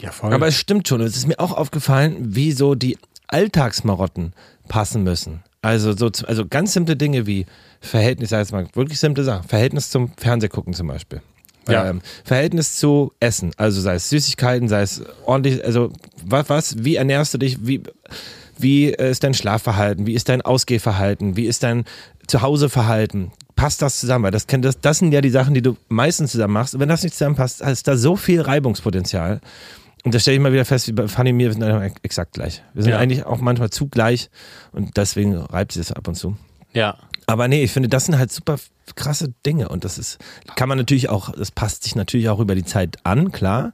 [0.00, 0.32] Ja, voll.
[0.32, 1.00] Aber es stimmt schon.
[1.00, 4.32] Es ist mir auch aufgefallen, wie so die Alltagsmarotten
[4.68, 5.42] passen müssen.
[5.64, 7.46] Also so, also ganz simple Dinge wie
[7.80, 9.48] Verhältnis, sag jetzt mal wirklich simple Sachen.
[9.48, 11.22] Verhältnis zum Fernsehgucken zum Beispiel.
[11.68, 11.88] Ja.
[11.88, 15.90] Ähm, Verhältnis zu Essen, also sei es Süßigkeiten, sei es ordentlich, also
[16.22, 17.82] was, was wie ernährst du dich, wie,
[18.58, 21.84] wie ist dein Schlafverhalten, wie ist dein Ausgehverhalten, wie ist dein
[22.26, 24.24] Zuhauseverhalten, passt das zusammen?
[24.24, 26.74] Weil das, das, das sind ja die Sachen, die du meistens zusammen machst.
[26.74, 29.40] Und wenn das nicht zusammenpasst, ist da so viel Reibungspotenzial.
[30.04, 32.34] Und da stelle ich mal wieder fest, wie bei Fanny und mir, wir sind exakt
[32.34, 32.62] gleich.
[32.74, 32.98] Wir sind ja.
[32.98, 34.30] eigentlich auch manchmal zu gleich
[34.72, 36.36] und deswegen reibt sich das ab und zu.
[36.74, 36.98] Ja.
[37.26, 38.58] Aber nee, ich finde, das sind halt super
[38.96, 40.18] krasse Dinge und das ist,
[40.56, 43.72] kann man natürlich auch, das passt sich natürlich auch über die Zeit an, klar.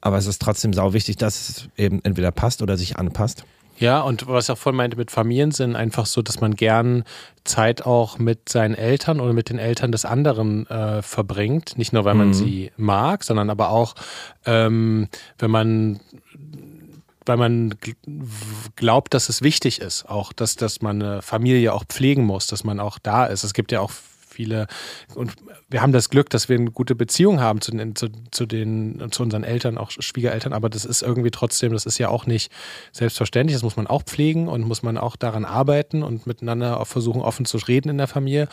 [0.00, 3.44] Aber es ist trotzdem sau wichtig, dass es eben entweder passt oder sich anpasst.
[3.78, 7.04] Ja, und was ich auch vorhin meinte mit Familien sind einfach so, dass man gern
[7.44, 11.78] Zeit auch mit seinen Eltern oder mit den Eltern des anderen äh, verbringt.
[11.78, 12.34] Nicht nur, weil man mhm.
[12.34, 13.94] sie mag, sondern aber auch,
[14.44, 16.00] ähm, wenn man
[17.24, 17.74] weil man
[18.74, 22.64] glaubt, dass es wichtig ist, auch dass, dass man eine Familie auch pflegen muss, dass
[22.64, 23.44] man auch da ist.
[23.44, 23.90] Es gibt ja auch
[24.38, 24.68] viele
[25.16, 25.32] und
[25.68, 29.08] wir haben das Glück, dass wir eine gute Beziehung haben zu den, zu, zu den,
[29.10, 32.52] zu unseren Eltern, auch Schwiegereltern, aber das ist irgendwie trotzdem, das ist ja auch nicht
[32.92, 33.56] selbstverständlich.
[33.56, 37.20] Das muss man auch pflegen und muss man auch daran arbeiten und miteinander auch versuchen,
[37.20, 38.48] offen zu reden in der Familie.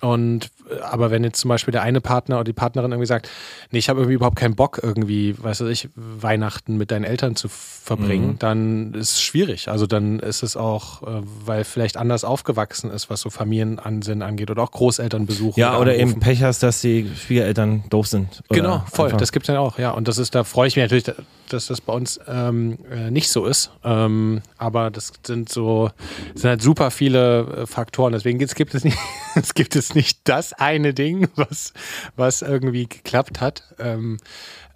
[0.00, 0.50] Und
[0.82, 3.28] aber wenn jetzt zum Beispiel der eine Partner oder die Partnerin irgendwie sagt,
[3.70, 7.36] nee, ich habe irgendwie überhaupt keinen Bock, irgendwie, weißt du, ich, Weihnachten mit deinen Eltern
[7.36, 8.38] zu verbringen, mhm.
[8.38, 9.68] dann ist es schwierig.
[9.68, 14.50] Also dann ist es auch, äh, weil vielleicht anders aufgewachsen ist, was so Familienansinn angeht
[14.50, 15.60] oder auch Großelternbesuche.
[15.60, 18.42] Ja, oder, oder eben Pech hast, dass die Schwiegereltern doof sind.
[18.48, 19.06] Genau, voll.
[19.06, 19.18] Einfach.
[19.18, 19.90] Das gibt es ja auch, ja.
[19.90, 21.04] Und das ist, da freue ich mich natürlich,
[21.48, 23.70] dass das bei uns ähm, äh, nicht so ist.
[23.84, 25.90] Ähm, aber das sind so,
[26.34, 28.12] sind halt super viele äh, Faktoren.
[28.12, 28.96] Deswegen gibt es nicht,
[29.42, 31.72] es gibt es nicht das eine Ding, was,
[32.16, 33.74] was irgendwie geklappt hat.
[33.78, 34.18] Ähm,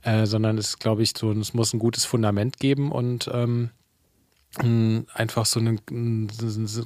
[0.02, 3.70] äh, sondern es glaube ich so, es muss ein gutes Fundament geben und ähm,
[5.14, 5.80] einfach so ein,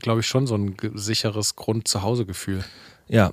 [0.01, 2.65] glaube ich, schon so ein sicheres Grund-Zuhause-Gefühl.
[3.09, 3.33] Ja,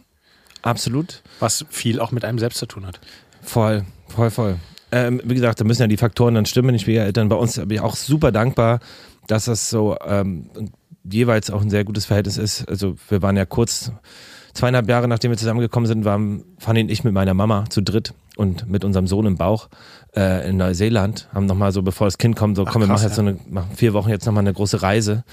[0.61, 1.21] absolut.
[1.39, 2.99] Was viel auch mit einem selbst zu tun hat.
[3.41, 4.59] Voll, voll, voll.
[4.91, 7.29] Ähm, wie gesagt, da müssen ja die Faktoren dann stimmen, die Schwiegereltern.
[7.29, 8.79] Bei uns bin ich auch super dankbar,
[9.27, 10.49] dass das so ähm,
[11.03, 12.67] jeweils auch ein sehr gutes Verhältnis ist.
[12.67, 13.91] Also wir waren ja kurz,
[14.55, 18.13] zweieinhalb Jahre nachdem wir zusammengekommen sind, waren Fanny und ich mit meiner Mama zu dritt
[18.35, 19.69] und mit unserem Sohn im Bauch
[20.15, 23.03] äh, in Neuseeland, haben nochmal so, bevor das Kind kommt, so, Ach, komm, wir machen
[23.03, 23.23] jetzt ja.
[23.23, 25.23] so eine, machen vier Wochen jetzt nochmal eine große Reise.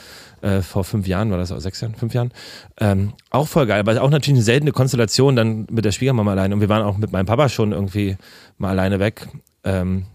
[0.42, 2.32] Äh, vor fünf Jahren war das, auch sechs Jahren, fünf Jahren.
[2.78, 6.52] Ähm, auch voll geil, aber auch natürlich eine seltene Konstellation dann mit der Schwiegermama allein.
[6.52, 8.16] Und wir waren auch mit meinem Papa schon irgendwie
[8.58, 9.28] mal alleine weg.
[9.64, 10.06] Ähm,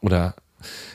[0.00, 0.34] oder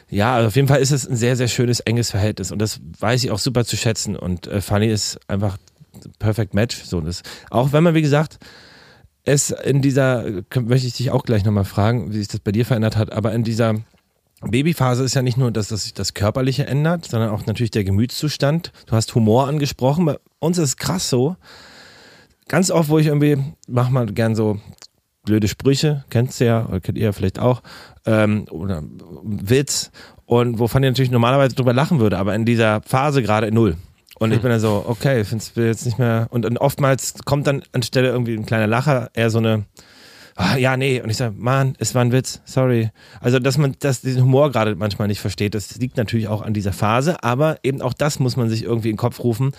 [0.10, 2.82] ja, also auf jeden Fall ist es ein sehr, sehr schönes, enges Verhältnis und das
[3.00, 5.58] weiß ich auch super zu schätzen und äh, Fanny ist einfach
[6.19, 6.84] perfect Match.
[6.84, 8.39] So, das, auch wenn man, wie gesagt,
[9.23, 10.25] es in dieser,
[10.60, 13.34] möchte ich dich auch gleich nochmal fragen, wie sich das bei dir verändert hat, aber
[13.34, 13.75] in dieser
[14.41, 18.71] Babyphase ist ja nicht nur, dass sich das Körperliche ändert, sondern auch natürlich der Gemütszustand.
[18.88, 20.06] Du hast Humor angesprochen.
[20.06, 21.36] Bei uns ist es krass so.
[22.47, 24.60] Ganz oft, wo ich irgendwie, mach mal gern so
[25.23, 27.62] blöde Sprüche, kennst du ja, oder kennt ihr ja vielleicht auch,
[28.08, 28.84] ähm, oder
[29.23, 29.91] Witz,
[30.25, 33.75] und wovon ihr natürlich normalerweise drüber lachen würde, aber in dieser Phase gerade null.
[34.22, 34.42] Und ich hm.
[34.44, 36.28] bin dann so, okay, ich finde es jetzt nicht mehr.
[36.30, 39.66] Und, und oftmals kommt dann anstelle irgendwie ein kleiner Lacher eher so eine,
[40.36, 41.02] ah, ja, nee.
[41.02, 42.92] Und ich sage, Mann, es war ein Witz, sorry.
[43.20, 46.54] Also, dass man das, diesen Humor gerade manchmal nicht versteht, das liegt natürlich auch an
[46.54, 49.54] dieser Phase, aber eben auch das muss man sich irgendwie in den Kopf rufen.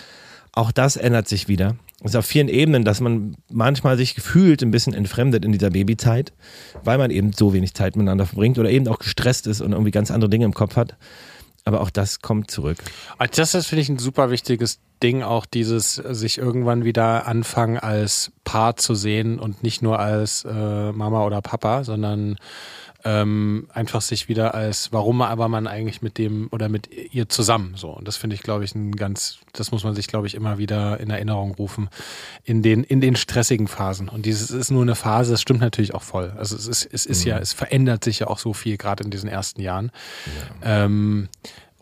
[0.52, 1.74] Auch das ändert sich wieder.
[2.04, 5.70] Es ist auf vielen Ebenen, dass man manchmal sich gefühlt ein bisschen entfremdet in dieser
[5.70, 6.32] Babyzeit,
[6.84, 9.90] weil man eben so wenig Zeit miteinander verbringt oder eben auch gestresst ist und irgendwie
[9.90, 10.96] ganz andere Dinge im Kopf hat.
[11.64, 12.78] Aber auch das kommt zurück.
[13.18, 17.78] Also das ist, finde ich, ein super wichtiges Ding, auch dieses sich irgendwann wieder anfangen
[17.78, 22.36] als Paar zu sehen und nicht nur als äh, Mama oder Papa, sondern
[23.04, 27.74] ähm, einfach sich wieder als, warum aber man eigentlich mit dem oder mit ihr zusammen
[27.76, 27.90] so.
[27.90, 30.58] Und das finde ich, glaube ich, ein ganz, das muss man sich, glaube ich, immer
[30.58, 31.88] wieder in Erinnerung rufen
[32.44, 34.08] in den, in den stressigen Phasen.
[34.08, 36.32] Und dieses ist nur eine Phase, das stimmt natürlich auch voll.
[36.36, 37.30] Also es ist, es ist mhm.
[37.30, 39.90] ja, es verändert sich ja auch so viel, gerade in diesen ersten Jahren.
[40.62, 40.84] Ja.
[40.84, 41.28] Ähm,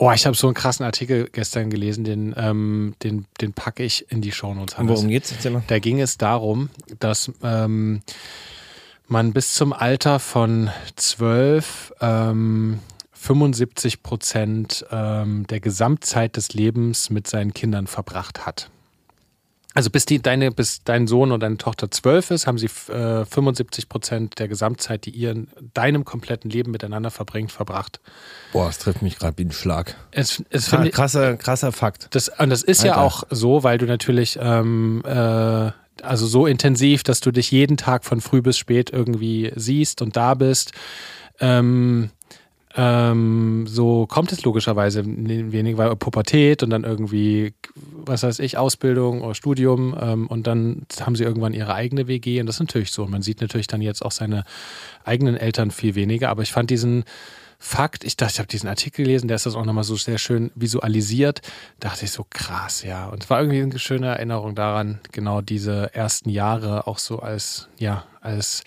[0.03, 4.11] Oh, ich habe so einen krassen Artikel gestern gelesen, den, ähm, den, den packe ich
[4.11, 4.77] in die Shownotes.
[4.79, 5.35] Worum geht's?
[5.67, 8.01] Da ging es darum, dass ähm,
[9.11, 12.81] man bis zum Alter von zwölf ähm,
[13.13, 18.71] 75 Prozent ähm, der Gesamtzeit des Lebens mit seinen Kindern verbracht hat.
[19.73, 23.25] Also bis, die, deine, bis dein Sohn oder deine Tochter zwölf ist, haben sie äh,
[23.25, 28.01] 75 Prozent der Gesamtzeit, die ihr in deinem kompletten Leben miteinander verbringt, verbracht.
[28.53, 29.97] Boah, es trifft mich gerade wie ein Schlag.
[30.11, 32.09] Es, es krasser, krasser Fakt.
[32.11, 32.97] Das, und das ist Alter.
[32.97, 35.71] ja auch so, weil du natürlich ähm, äh,
[36.03, 40.17] also so intensiv, dass du dich jeden Tag von früh bis spät irgendwie siehst und
[40.17, 40.73] da bist.
[41.41, 42.11] Ähm,
[42.77, 49.23] ähm, so kommt es logischerweise wenig, weil Pubertät und dann irgendwie, was weiß ich, Ausbildung
[49.23, 52.93] oder Studium ähm, und dann haben sie irgendwann ihre eigene WG und das ist natürlich
[52.93, 53.03] so.
[53.03, 54.45] Und man sieht natürlich dann jetzt auch seine
[55.05, 57.05] eigenen Eltern viel weniger, aber ich fand diesen
[57.63, 60.17] Fakt, ich dachte, ich habe diesen Artikel gelesen, der ist das auch nochmal so sehr
[60.17, 61.43] schön visualisiert.
[61.79, 63.07] dachte ich so krass, ja.
[63.09, 67.69] Und es war irgendwie eine schöne Erinnerung daran, genau diese ersten Jahre auch so als,
[67.79, 68.65] ja, als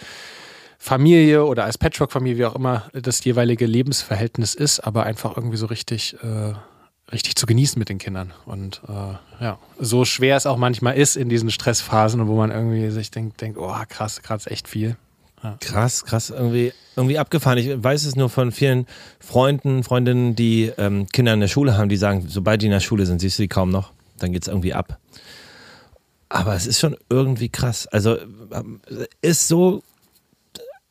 [0.78, 5.66] Familie oder als Patchwork-Familie, wie auch immer das jeweilige Lebensverhältnis ist, aber einfach irgendwie so
[5.66, 6.54] richtig, äh,
[7.12, 8.32] richtig zu genießen mit den Kindern.
[8.46, 12.92] Und äh, ja, so schwer es auch manchmal ist in diesen Stressphasen, wo man irgendwie
[12.92, 14.98] sich denkt, denkt oh krass, gerade echt viel.
[15.44, 15.58] Ja.
[15.60, 17.58] Krass, krass, irgendwie, irgendwie abgefahren.
[17.58, 18.88] Ich weiß es nur von vielen
[19.20, 22.80] Freunden, Freundinnen, die ähm, Kinder in der Schule haben, die sagen, sobald die in der
[22.80, 25.00] Schule sind, siehst du die kaum noch, dann geht es irgendwie ab.
[26.30, 27.88] Aber es ist schon irgendwie krass.
[27.88, 28.18] Also
[28.52, 28.80] ähm,
[29.22, 29.84] ist so,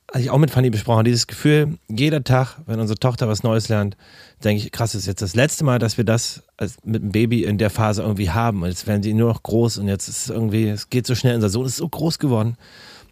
[0.08, 3.70] hatte ich auch mit Fanny besprochen, dieses Gefühl, jeder Tag, wenn unsere Tochter was Neues
[3.70, 3.96] lernt,
[4.44, 6.42] denke ich, krass, das ist jetzt das letzte Mal, dass wir das
[6.84, 8.62] mit dem Baby in der Phase irgendwie haben.
[8.62, 11.14] Und jetzt werden sie nur noch groß und jetzt ist es irgendwie, es geht so
[11.14, 12.56] schnell, unser Sohn ist so groß geworden.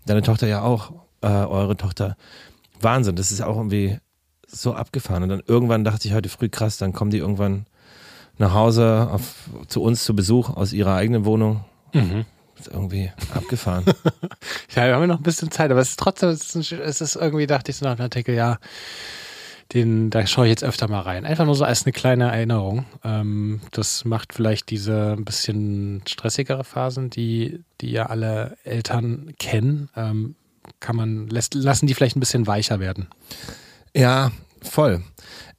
[0.04, 2.16] Deine Tochter ja auch äh, eure Tochter.
[2.80, 3.98] Wahnsinn, das ist auch irgendwie
[4.46, 5.22] so abgefahren.
[5.22, 7.66] Und dann irgendwann dachte ich heute früh, krass, dann kommen die irgendwann
[8.38, 11.64] nach Hause auf, zu uns zu Besuch aus ihrer eigenen Wohnung.
[11.92, 12.24] Mhm.
[12.58, 13.84] Ist irgendwie abgefahren.
[14.74, 17.00] ja, wir haben ja noch ein bisschen Zeit, aber es ist trotzdem, es ist, es
[17.00, 18.58] ist irgendwie, dachte ich so nach dem Artikel, ja,
[19.72, 21.24] den, da schaue ich jetzt öfter mal rein.
[21.24, 22.86] Einfach nur so als eine kleine Erinnerung.
[23.04, 29.88] Ähm, das macht vielleicht diese ein bisschen stressigere Phasen, die, die ja alle Eltern kennen,
[29.96, 30.34] ähm,
[30.78, 33.08] kann man, lässt, lassen die vielleicht ein bisschen weicher werden.
[33.94, 34.30] Ja,
[34.62, 35.02] voll.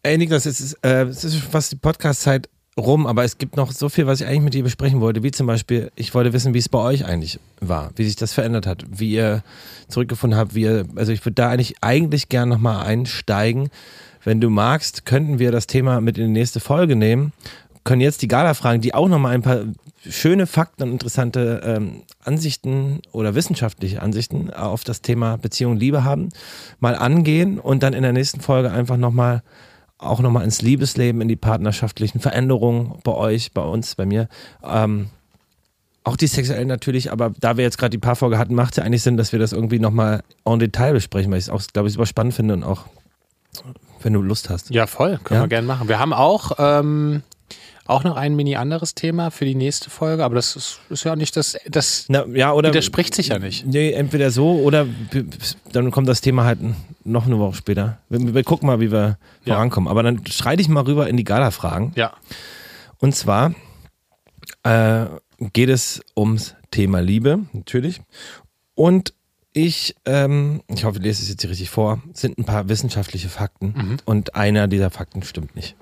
[0.04, 3.71] Ey, Niklas, es ist, äh, es ist fast die Podcast-Zeit rum, aber es gibt noch
[3.71, 6.54] so viel, was ich eigentlich mit dir besprechen wollte, wie zum Beispiel, ich wollte wissen,
[6.54, 9.43] wie es bei euch eigentlich war, wie sich das verändert hat, wie ihr
[9.89, 13.69] zurückgefunden habt, wie ihr, also ich würde da eigentlich, eigentlich gern nochmal einsteigen.
[14.24, 17.34] Wenn du magst, könnten wir das Thema mit in die nächste Folge nehmen,
[17.84, 19.65] können jetzt die Gala fragen, die auch nochmal ein paar
[20.10, 26.04] schöne Fakten und interessante ähm, Ansichten oder wissenschaftliche Ansichten auf das Thema Beziehung und Liebe
[26.04, 26.30] haben,
[26.80, 29.43] mal angehen und dann in der nächsten Folge einfach nochmal
[29.99, 34.28] auch nochmal ins Liebesleben, in die partnerschaftlichen Veränderungen bei euch, bei uns, bei mir.
[34.64, 35.10] Ähm,
[36.04, 38.84] auch die sexuellen natürlich, aber da wir jetzt gerade die Paarfolge hatten, macht es ja
[38.84, 41.88] eigentlich Sinn, dass wir das irgendwie nochmal en Detail besprechen, weil ich es auch, glaube
[41.88, 42.86] ich, super spannend finde und auch,
[44.02, 44.72] wenn du Lust hast.
[44.72, 45.20] Ja, voll.
[45.24, 45.43] Können Ja?
[45.43, 45.88] wir gerne machen.
[45.88, 47.22] Wir haben auch, ähm,
[47.92, 51.16] auch noch ein mini anderes Thema für die nächste Folge, aber das ist, ist ja
[51.16, 52.70] nicht das, das Na, ja, oder.
[52.70, 53.66] widerspricht sich ja nicht.
[53.68, 54.88] Nee, entweder so oder
[55.72, 56.60] dann kommt das Thema halt
[57.04, 57.98] noch eine Woche später.
[58.10, 59.56] Wir, wir gucken mal, wie wir Ja.
[59.56, 59.89] vorankommen.
[59.89, 61.92] Aber dann schreite ich mal rüber in die Gala-Fragen.
[61.96, 62.14] Ja.
[63.00, 63.54] Und zwar
[64.64, 65.06] äh,
[65.54, 68.02] geht es ums Thema Liebe, natürlich.
[68.76, 69.14] Und
[69.54, 73.28] ich, ähm, ich hoffe, ich lese es jetzt hier richtig vor, sind ein paar wissenschaftliche
[73.28, 73.98] Fakten.
[74.06, 75.76] Und einer dieser Fakten stimmt nicht.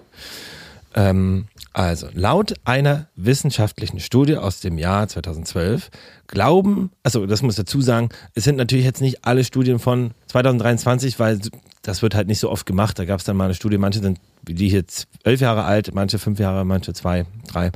[0.95, 1.47] Ähm,
[1.79, 5.89] also, laut einer wissenschaftlichen Studie aus dem Jahr 2012
[6.27, 10.11] glauben, also das muss ich dazu sagen, es sind natürlich jetzt nicht alle Studien von
[10.27, 11.39] 2023, weil
[11.81, 12.99] das wird halt nicht so oft gemacht.
[12.99, 16.19] Da gab es dann mal eine Studie, manche sind die jetzt elf Jahre alt, manche
[16.19, 17.71] fünf Jahre, manche zwei, drei.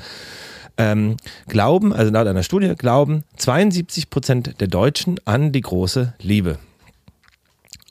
[0.76, 1.16] Ähm,
[1.48, 6.60] glauben, also laut einer Studie, glauben 72 Prozent der Deutschen an die große Liebe.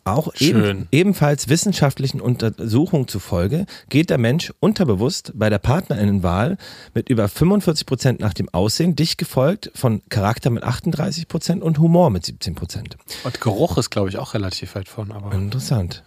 [0.04, 6.56] Auch eben, ebenfalls wissenschaftlichen Untersuchungen zufolge geht der Mensch unterbewusst bei der Partnerinnenwahl
[6.92, 11.78] mit über 45 Prozent nach dem Aussehen, dicht gefolgt von Charakter mit 38 Prozent und
[11.78, 12.96] Humor mit 17 Prozent.
[13.22, 15.32] Und Geruch ist, glaube ich, auch relativ weit von, aber.
[15.32, 16.02] Interessant.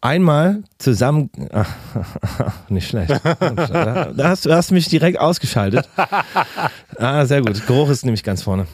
[0.00, 1.66] Einmal zusammen, ah,
[2.68, 3.10] nicht schlecht.
[3.10, 5.88] Da hast, du hast mich direkt ausgeschaltet.
[6.96, 7.66] Ah, sehr gut.
[7.66, 8.68] Geruch ist nämlich ganz vorne.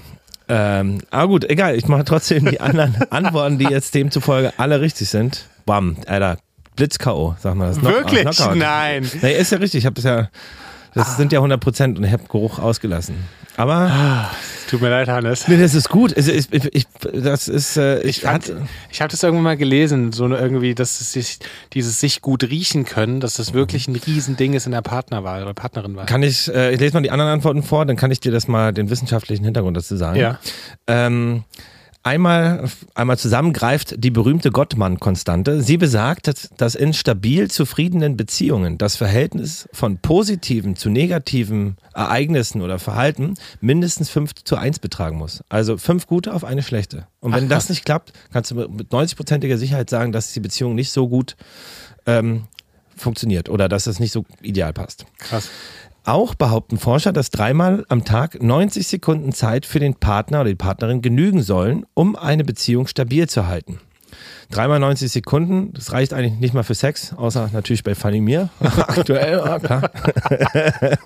[0.53, 1.77] Ähm, aber gut, egal.
[1.77, 5.47] Ich mache trotzdem die anderen Antworten, die jetzt demzufolge alle richtig sind.
[5.65, 6.39] Bam, Alter.
[6.75, 7.81] Blitz-K.O., sag mal das.
[7.83, 8.23] Wirklich?
[8.23, 8.57] Knockout.
[8.57, 9.09] Nein.
[9.23, 9.79] Nee, ist ja richtig.
[9.81, 10.29] Ich habe das ja,
[10.95, 13.15] das sind ja 100 Prozent und ich habe Geruch ausgelassen.
[13.61, 14.31] Aber
[14.71, 15.49] Tut mir leid, Hannes.
[15.49, 16.17] nee, das ist gut.
[16.17, 18.53] Ich, ich, ich, das ist, äh, Ich, fand,
[18.91, 21.41] ich habe das irgendwann mal gelesen, so irgendwie, dass es sich,
[21.75, 25.53] dieses sich gut riechen können, dass das wirklich ein Riesending ist in der Partnerwahl oder
[25.53, 26.07] Partnerinwahl.
[26.07, 28.49] Kann ich, äh, ich lese mal die anderen Antworten vor, dann kann ich dir das
[28.49, 30.17] mal den wissenschaftlichen Hintergrund dazu sagen.
[30.19, 30.39] Ja.
[30.87, 31.45] Ähm,
[32.03, 35.63] einmal, einmal zusammen greift die berühmte Gottmann-Konstante.
[35.63, 42.79] Sie besagt, dass, in stabil zufriedenen Beziehungen das Verhältnis von positiven zu negativen Ereignissen oder
[42.79, 45.43] Verhalten mindestens 5 zu 1 betragen muss.
[45.49, 47.07] Also fünf gute auf eine schlechte.
[47.21, 50.75] Und wenn Ach, das nicht klappt, kannst du mit 90-prozentiger Sicherheit sagen, dass die Beziehung
[50.75, 51.37] nicht so gut
[52.07, 52.45] ähm,
[52.97, 55.07] funktioniert oder dass es nicht so ideal passt.
[55.19, 55.49] Krass.
[56.05, 60.55] Auch behaupten Forscher, dass dreimal am Tag 90 Sekunden Zeit für den Partner oder die
[60.55, 63.81] Partnerin genügen sollen, um eine Beziehung stabil zu halten.
[64.51, 68.49] Dreimal 90 Sekunden, das reicht eigentlich nicht mal für Sex, außer natürlich bei Fanny mir.
[68.61, 69.91] Aktuell, ja, klar.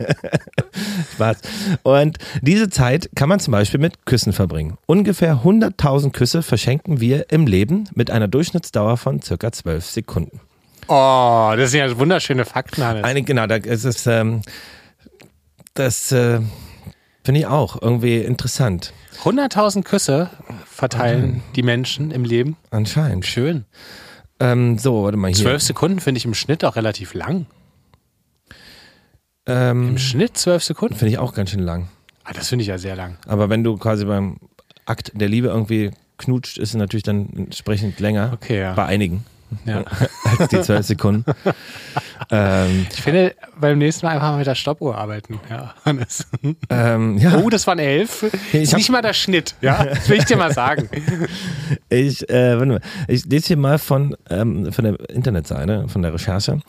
[1.13, 1.39] Spaß.
[1.83, 4.79] Und diese Zeit kann man zum Beispiel mit Küssen verbringen.
[4.87, 10.41] Ungefähr 100.000 Küsse verschenken wir im Leben mit einer Durchschnittsdauer von circa 12 Sekunden.
[10.89, 13.05] Oh, das sind ja wunderschöne Fakten, Hannes.
[13.05, 14.41] Eine, genau, da ist es, ähm,
[15.75, 16.41] das äh,
[17.23, 18.93] finde ich auch irgendwie interessant.
[19.23, 20.31] 100.000 Küsse
[20.67, 22.57] verteilen die Menschen im Leben.
[22.71, 23.27] Anscheinend.
[23.27, 23.65] Schön.
[24.41, 25.45] Ähm, so, warte mal hier.
[25.45, 27.47] Zwölf Sekunden finde ich im Schnitt auch relativ lang.
[29.47, 30.95] Ähm, Im Schnitt zwölf Sekunden?
[30.95, 31.89] finde ich auch ganz schön lang.
[32.25, 33.19] Ah, das finde ich ja sehr lang.
[33.27, 34.39] Aber wenn du quasi beim
[34.87, 38.31] Akt der Liebe irgendwie knutscht, ist es natürlich dann entsprechend länger.
[38.33, 38.73] Okay, ja.
[38.73, 39.25] Bei einigen.
[39.65, 39.85] Ja.
[40.39, 41.25] als die zwölf Sekunden.
[42.31, 45.41] ähm, Ich finde, beim nächsten Mal einfach mal mit der Stoppuhr arbeiten.
[45.51, 46.27] Ja, Hannes.
[46.71, 48.25] ähm, ja, Oh, das waren elf.
[48.53, 49.55] Ich hab- nicht mal der Schnitt.
[49.61, 50.89] Ja, das will ich dir mal sagen.
[51.89, 52.81] ich, äh, warte mal.
[53.09, 56.61] ich lese hier mal von, ähm, von der Internetseite, von der Recherche,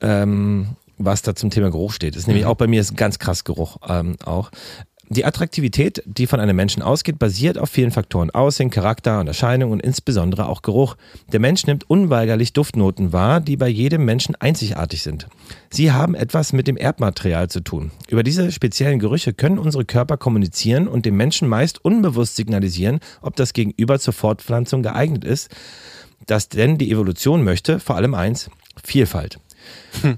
[0.00, 2.14] ähm, was da zum Thema Geruch steht.
[2.14, 4.50] Das ist nämlich auch bei mir ist ganz krass Geruch ähm, auch.
[5.12, 8.30] Die Attraktivität, die von einem Menschen ausgeht, basiert auf vielen Faktoren.
[8.30, 10.96] Aussehen, Charakter und Erscheinung und insbesondere auch Geruch.
[11.30, 15.28] Der Mensch nimmt unweigerlich Duftnoten wahr, die bei jedem Menschen einzigartig sind.
[15.68, 17.90] Sie haben etwas mit dem Erbmaterial zu tun.
[18.08, 23.36] Über diese speziellen Gerüche können unsere Körper kommunizieren und dem Menschen meist unbewusst signalisieren, ob
[23.36, 25.50] das Gegenüber zur Fortpflanzung geeignet ist.
[26.24, 28.48] Das denn die Evolution möchte, vor allem eins,
[28.82, 29.38] Vielfalt.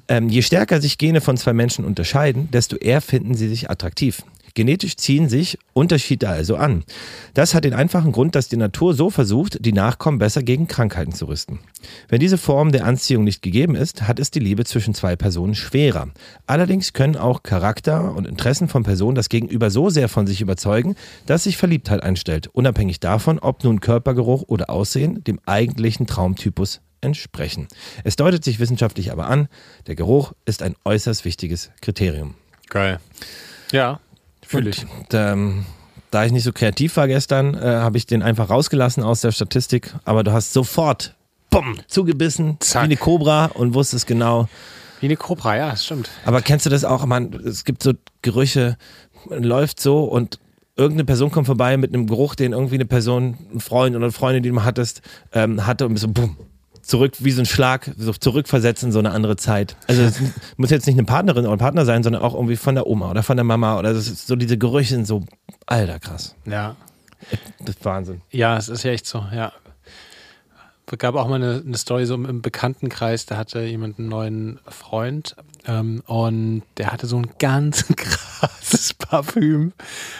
[0.08, 4.22] Ähm, je stärker sich Gene von zwei Menschen unterscheiden, desto eher finden sie sich attraktiv.
[4.54, 6.84] Genetisch ziehen sich Unterschiede also an.
[7.34, 11.12] Das hat den einfachen Grund, dass die Natur so versucht, die Nachkommen besser gegen Krankheiten
[11.12, 11.58] zu rüsten.
[12.08, 15.56] Wenn diese Form der Anziehung nicht gegeben ist, hat es die Liebe zwischen zwei Personen
[15.56, 16.08] schwerer.
[16.46, 20.94] Allerdings können auch Charakter und Interessen von Personen das Gegenüber so sehr von sich überzeugen,
[21.26, 27.66] dass sich Verliebtheit einstellt, unabhängig davon, ob nun Körpergeruch oder Aussehen dem eigentlichen Traumtypus entsprechen.
[28.04, 29.48] Es deutet sich wissenschaftlich aber an,
[29.88, 32.34] der Geruch ist ein äußerst wichtiges Kriterium.
[32.70, 32.98] Geil.
[33.72, 34.00] Ja,
[34.46, 34.82] fühle ich.
[34.84, 35.66] Und, ähm,
[36.10, 39.32] da ich nicht so kreativ war gestern, äh, habe ich den einfach rausgelassen aus der
[39.32, 41.14] Statistik, aber du hast sofort
[41.50, 42.82] bumm, zugebissen, Zack.
[42.82, 44.48] wie eine Cobra und wusstest genau.
[45.00, 46.10] Wie eine Cobra, ja, das stimmt.
[46.24, 47.04] Aber kennst du das auch?
[47.04, 47.92] Man, es gibt so
[48.22, 48.76] Gerüche,
[49.28, 50.38] man läuft so und
[50.76, 54.12] irgendeine Person kommt vorbei mit einem Geruch, den irgendwie eine Person, ein Freund oder eine
[54.12, 56.36] Freundin, die du mal hattest, ähm, hatte und bist so bumm,
[56.84, 59.76] zurück, wie so ein Schlag, so zurückversetzen in so eine andere Zeit.
[59.88, 60.20] Also es
[60.56, 63.10] muss jetzt nicht eine Partnerin oder ein Partner sein, sondern auch irgendwie von der Oma
[63.10, 65.24] oder von der Mama oder so diese Gerüche sind so,
[65.66, 66.34] alter krass.
[66.46, 66.76] Ja.
[67.60, 68.20] Das ist Wahnsinn.
[68.30, 69.52] Ja, es ist ja echt so, ja.
[70.90, 74.08] Es gab auch mal eine, eine Story so im, im Bekanntenkreis, da hatte jemand einen
[74.08, 75.34] neuen Freund
[75.66, 79.72] ähm, und der hatte so ein ganz krasses Parfüm.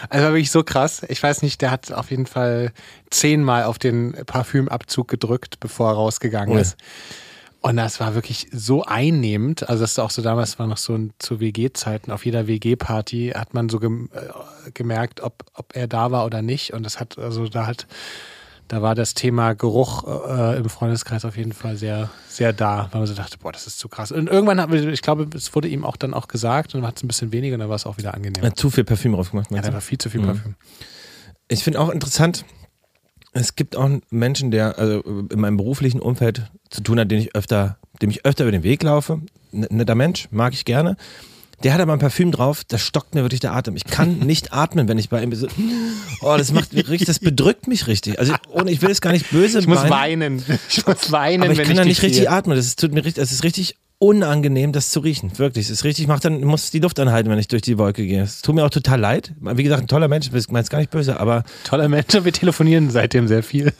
[0.09, 1.05] Also war wirklich so krass.
[1.09, 2.71] Ich weiß nicht, der hat auf jeden Fall
[3.09, 6.59] zehnmal auf den Parfümabzug gedrückt, bevor er rausgegangen Oh.
[6.59, 6.77] ist.
[7.61, 9.67] Und das war wirklich so einnehmend.
[9.67, 12.11] Also das ist auch so damals war noch so ein, zu WG-Zeiten.
[12.11, 16.73] Auf jeder WG-Party hat man so äh, gemerkt, ob, ob er da war oder nicht.
[16.73, 17.87] Und das hat, also da hat,
[18.67, 23.01] da war das Thema Geruch äh, im Freundeskreis auf jeden Fall sehr, sehr da, weil
[23.01, 24.11] man so dachte, boah, das ist zu krass.
[24.11, 26.97] Und irgendwann hat ich glaube, es wurde ihm auch dann auch gesagt und dann hat
[26.97, 28.43] es ein bisschen weniger und dann war es auch wieder angenehm.
[28.43, 29.49] Er hat zu viel Parfüm drauf gemacht.
[29.51, 30.25] Ja, da war viel zu viel Mhm.
[30.25, 30.55] Parfüm.
[31.47, 32.43] Ich finde auch interessant,
[33.33, 37.35] es gibt auch Menschen, der also in meinem beruflichen Umfeld zu tun hat, den ich
[37.35, 39.21] öfter, dem ich öfter über den Weg laufe.
[39.51, 40.97] N netter Mensch, mag ich gerne.
[41.65, 43.75] Der hat aber ein Parfüm drauf, das stockt mir wirklich der Atem.
[43.75, 45.39] Ich kann nicht atmen, wenn ich bei ihm bin.
[45.39, 45.47] So,
[46.21, 48.19] Oh, das macht mich richtig, das bedrückt mich richtig.
[48.19, 50.59] Also ohne, ich will es gar nicht böse Ich muss meinen, weinen.
[50.69, 52.29] Ich muss weinen, aber ich wenn kann da dich nicht richtig sehe.
[52.29, 52.55] atmen.
[52.55, 55.39] Das ist, tut mir richtig, das ist richtig unangenehm, das zu riechen.
[55.39, 55.65] Wirklich.
[55.65, 58.05] Es ist richtig, ich mach dann, muss die Luft anhalten, wenn ich durch die Wolke
[58.05, 58.21] gehe.
[58.21, 59.33] Es tut mir auch total leid.
[59.41, 62.31] Wie gesagt, ein toller Mensch, ich meine es gar nicht böse, aber Toller Mensch, wir
[62.31, 63.73] telefonieren seitdem sehr viel.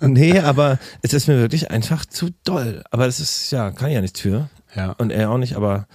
[0.00, 2.84] Nee, aber es ist mir wirklich einfach zu doll.
[2.92, 4.48] Aber das ist, ja, kann ich ja nichts für.
[4.76, 4.92] Ja.
[4.92, 5.86] Und er auch nicht, aber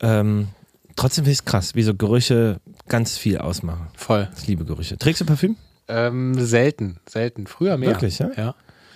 [0.00, 0.48] ähm,
[0.96, 3.88] trotzdem finde ich es krass, wie so Gerüche ganz viel ausmachen.
[3.96, 4.28] Voll.
[4.38, 4.98] Ich liebe Gerüche.
[4.98, 5.56] Trägst du Parfüm?
[5.88, 7.46] Ähm, selten, selten.
[7.46, 7.90] Früher mehr.
[7.90, 8.30] Wirklich, ja?
[8.36, 8.54] Ja.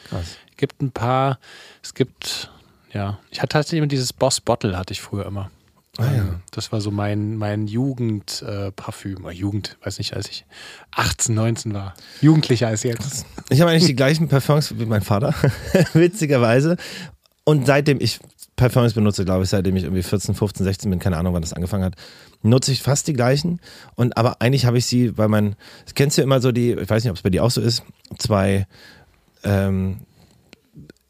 [0.08, 0.36] Krass.
[0.50, 1.38] Es gibt ein paar,
[1.82, 2.50] es gibt,
[2.92, 5.50] ja, ich hatte tatsächlich immer dieses Boss Bottle, hatte ich früher immer.
[5.98, 6.12] Ah, ja.
[6.18, 9.26] Ähm, Das war so mein, mein Jugendparfüm.
[9.26, 10.44] Äh, Jugend, weiß nicht, als ich
[10.92, 11.94] 18, 19 war.
[12.20, 13.26] Jugendlicher als jetzt.
[13.48, 15.34] Ich habe eigentlich die gleichen Parfums wie mein Vater,
[15.92, 16.76] witzigerweise.
[17.44, 18.20] Und seitdem ich
[18.56, 21.52] Parfums benutze, glaube ich, seitdem ich irgendwie 14, 15, 16 bin, keine Ahnung, wann das
[21.52, 21.94] angefangen hat,
[22.42, 23.60] nutze ich fast die gleichen.
[23.96, 25.56] Und aber eigentlich habe ich sie, weil man,
[25.94, 27.82] kennst du immer so die, ich weiß nicht, ob es bei dir auch so ist,
[28.18, 28.66] zwei
[29.42, 29.98] ähm,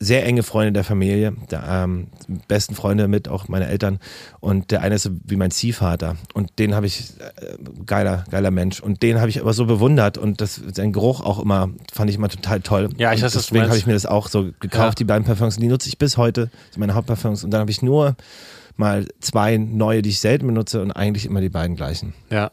[0.04, 2.08] sehr enge Freunde der Familie, der, ähm,
[2.48, 3.98] besten Freunde mit, auch meine Eltern.
[4.40, 6.16] Und der eine ist so wie mein Ziehvater.
[6.34, 8.80] Und den habe ich, äh, geiler, geiler Mensch.
[8.80, 12.16] Und den habe ich aber so bewundert und das, sein Geruch auch immer, fand ich
[12.16, 12.90] immer total toll.
[12.98, 15.04] Ja, ich weiß, deswegen habe ich mir das auch so gekauft, Ja.
[15.04, 15.56] die beiden Parfums.
[15.56, 17.42] Und die nutze ich bis heute, das sind meine Hauptparfums.
[17.44, 18.16] Und dann habe ich nur
[18.76, 22.12] mal zwei neue, die ich selten benutze und eigentlich immer die beiden gleichen.
[22.30, 22.50] Ja.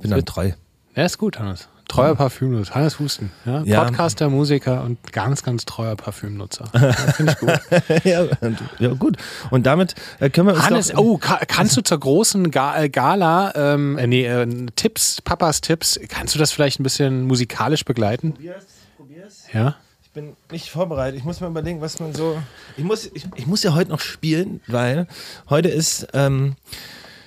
[0.00, 0.50] Bin dann treu.
[0.96, 1.68] Ja, ist gut, Hannes.
[1.88, 2.74] Treuer Parfümnutzer.
[2.74, 3.30] Hannes Husten.
[3.44, 3.62] Ja?
[3.62, 3.84] Ja.
[3.84, 6.64] Podcaster, Musiker und ganz, ganz treuer Parfümnutzer.
[6.74, 8.04] Ja, Finde ich gut.
[8.04, 9.16] ja, und, ja, gut.
[9.50, 12.82] Und damit äh, können wir uns Hannes, doch, oh, ka kannst du zur großen Ga
[12.82, 17.24] äh, Gala, ähm, äh, nee, äh, Tipps, Papas Tipps, kannst du das vielleicht ein bisschen
[17.24, 18.32] musikalisch begleiten?
[18.32, 18.64] Probier's,
[18.96, 19.44] probier's.
[19.52, 19.76] Ja?
[20.02, 21.18] Ich bin nicht vorbereitet.
[21.18, 22.38] Ich muss mir überlegen, was man so.
[22.76, 25.06] Ich muss, ich, ich muss ja heute noch spielen, weil
[25.48, 26.56] heute ist ähm,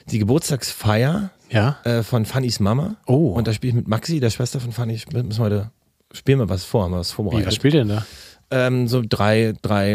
[0.09, 1.77] die Geburtstagsfeier Ja?
[1.83, 2.97] äh, von Fannys Mama.
[3.05, 3.31] Oh.
[3.31, 4.99] Und da spiele ich mit Maxi, der Schwester von Fanny.
[5.13, 5.71] Müssen wir heute
[6.13, 7.47] spielen wir was vor, haben wir was Wie, vorbereitet.
[7.47, 8.05] was spielt ihr denn da?
[8.49, 9.93] ähm, so drei, drei,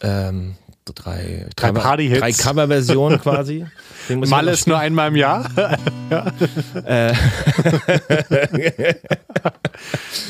[0.00, 0.54] ähm,
[0.86, 2.20] drei, Drei Party-Hits.
[2.20, 3.66] Drei Coverversionen quasi.
[4.08, 5.44] Mal ist nur einmal im Jahr.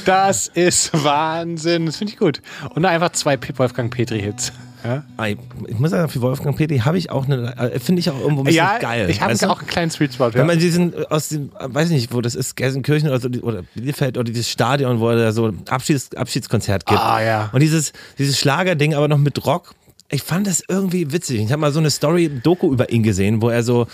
[0.04, 1.86] das ist Wahnsinn.
[1.86, 2.40] Das finde ich gut.
[2.74, 4.52] Und einfach zwei Wolfgang Petri-Hits.
[4.84, 8.10] Ja, Ah, Ich muss sagen, für Wolfgang Petri habe ich auch eine, äh, finde ich
[8.10, 9.08] auch irgendwo ein bisschen ja geil.
[9.08, 10.28] ich habe auch einen kleinen Sweet Spot.
[10.28, 10.34] Ja.
[10.34, 13.62] Wenn man diesen aus dem, äh, weiß nicht, wo das ist, Gelsenkirchen oder so, oder
[13.74, 17.00] Bielefeld oder dieses Stadion, wo er da so ein Abschieds, Abschiedskonzert gibt.
[17.00, 17.50] Ah, ja.
[17.52, 19.74] Und dieses, dieses Schlagerding, aber noch mit Rock.
[20.10, 21.40] Ich fand das irgendwie witzig.
[21.40, 23.86] Ich habe mal so eine Story-Doku über ihn gesehen, wo er so,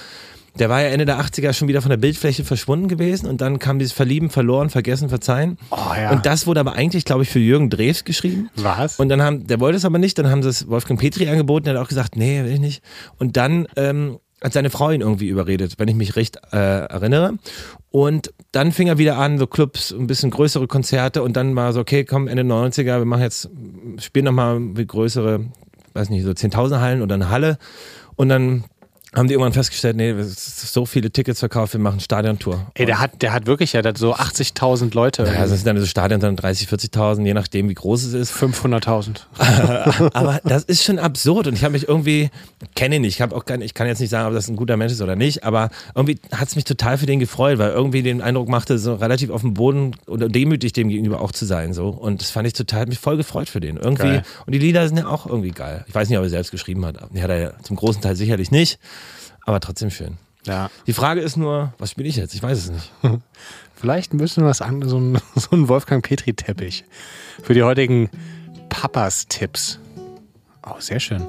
[0.58, 3.58] der war ja Ende der 80er schon wieder von der Bildfläche verschwunden gewesen und dann
[3.58, 5.58] kam dieses Verlieben, verloren, vergessen, verzeihen.
[5.70, 6.10] Oh, ja.
[6.10, 8.50] Und das wurde aber eigentlich, glaube ich, für Jürgen Drews geschrieben.
[8.56, 8.98] Was?
[8.98, 11.64] Und dann haben, der wollte es aber nicht, dann haben sie es Wolfgang Petri angeboten,
[11.64, 12.82] der hat auch gesagt, nee, will ich nicht.
[13.18, 17.34] Und dann ähm, hat seine Frau ihn irgendwie überredet, wenn ich mich recht äh, erinnere.
[17.90, 21.72] Und dann fing er wieder an, so Clubs, ein bisschen größere Konzerte und dann war
[21.72, 23.50] so, okay, komm, Ende 90er, wir machen jetzt,
[23.98, 25.44] spielen nochmal größere,
[25.92, 27.58] weiß nicht, so 10.000 Hallen oder eine Halle.
[28.16, 28.64] Und dann
[29.14, 32.70] haben die irgendwann festgestellt, nee, so viele Tickets verkauft, wir machen Stadiontour.
[32.74, 35.24] Ey, der hat, der hat wirklich ja der hat so 80.000 Leute.
[35.24, 38.32] Ja, das sind dann so Stadien, dann 30, 40.000, je nachdem, wie groß es ist.
[38.32, 39.22] 500.000.
[40.14, 42.30] Aber das ist schon absurd und ich habe mich irgendwie,
[42.76, 44.56] kenne ihn nicht, ich, hab auch kein, ich kann jetzt nicht sagen, ob das ein
[44.56, 47.70] guter Mensch ist oder nicht, aber irgendwie hat es mich total für den gefreut, weil
[47.70, 51.46] irgendwie den Eindruck machte, so relativ auf dem Boden oder demütig dem gegenüber auch zu
[51.46, 51.72] sein.
[51.72, 53.76] so Und das fand ich total, hat mich voll gefreut für den.
[53.76, 54.02] Irgendwie.
[54.02, 54.22] Geil.
[54.46, 55.84] Und die Lieder sind ja auch irgendwie geil.
[55.88, 56.96] Ich weiß nicht, ob er selbst geschrieben hat.
[57.12, 58.78] Die hat er ja zum großen Teil sicherlich nicht,
[59.44, 60.18] aber trotzdem schön.
[60.44, 60.70] Ja.
[60.86, 62.34] Die Frage ist nur, was spiele ich jetzt?
[62.34, 62.92] Ich weiß es nicht.
[63.74, 66.84] Vielleicht müssen wir was an, so ein, so ein Wolfgang Petri-Teppich.
[67.42, 68.10] Für die heutigen
[68.68, 69.78] Papas-Tipps.
[70.66, 71.26] Oh, sehr schön.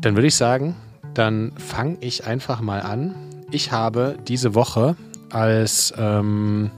[0.00, 0.76] Dann würde ich sagen,
[1.14, 3.14] dann fange ich einfach mal an.
[3.50, 4.96] Ich habe diese Woche
[5.30, 6.70] als ähm,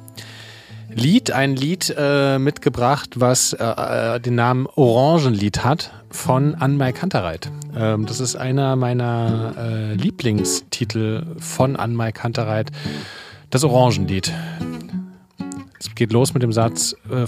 [0.94, 7.50] Lied ein Lied äh, mitgebracht, was äh, äh, den Namen Orangenlied hat von Anmai Kantereit.
[7.76, 12.70] Ähm, das ist einer meiner äh, Lieblingstitel von Anmai Kantereit.
[13.50, 14.32] Das Orangenlied.
[15.78, 17.26] Es geht los mit dem Satz äh,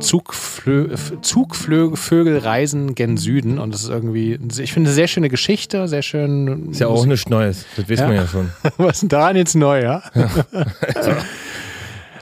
[0.00, 5.86] Zugflö Zugvögel reisen gen Süden und das ist irgendwie, ich finde eine sehr schöne Geschichte,
[5.88, 6.70] sehr schön.
[6.70, 7.66] Ist ja auch nichts Neues.
[7.76, 8.08] Das wissen Ja.
[8.08, 8.50] wir ja schon.
[8.78, 10.02] Was ist denn daran jetzt neu, ja?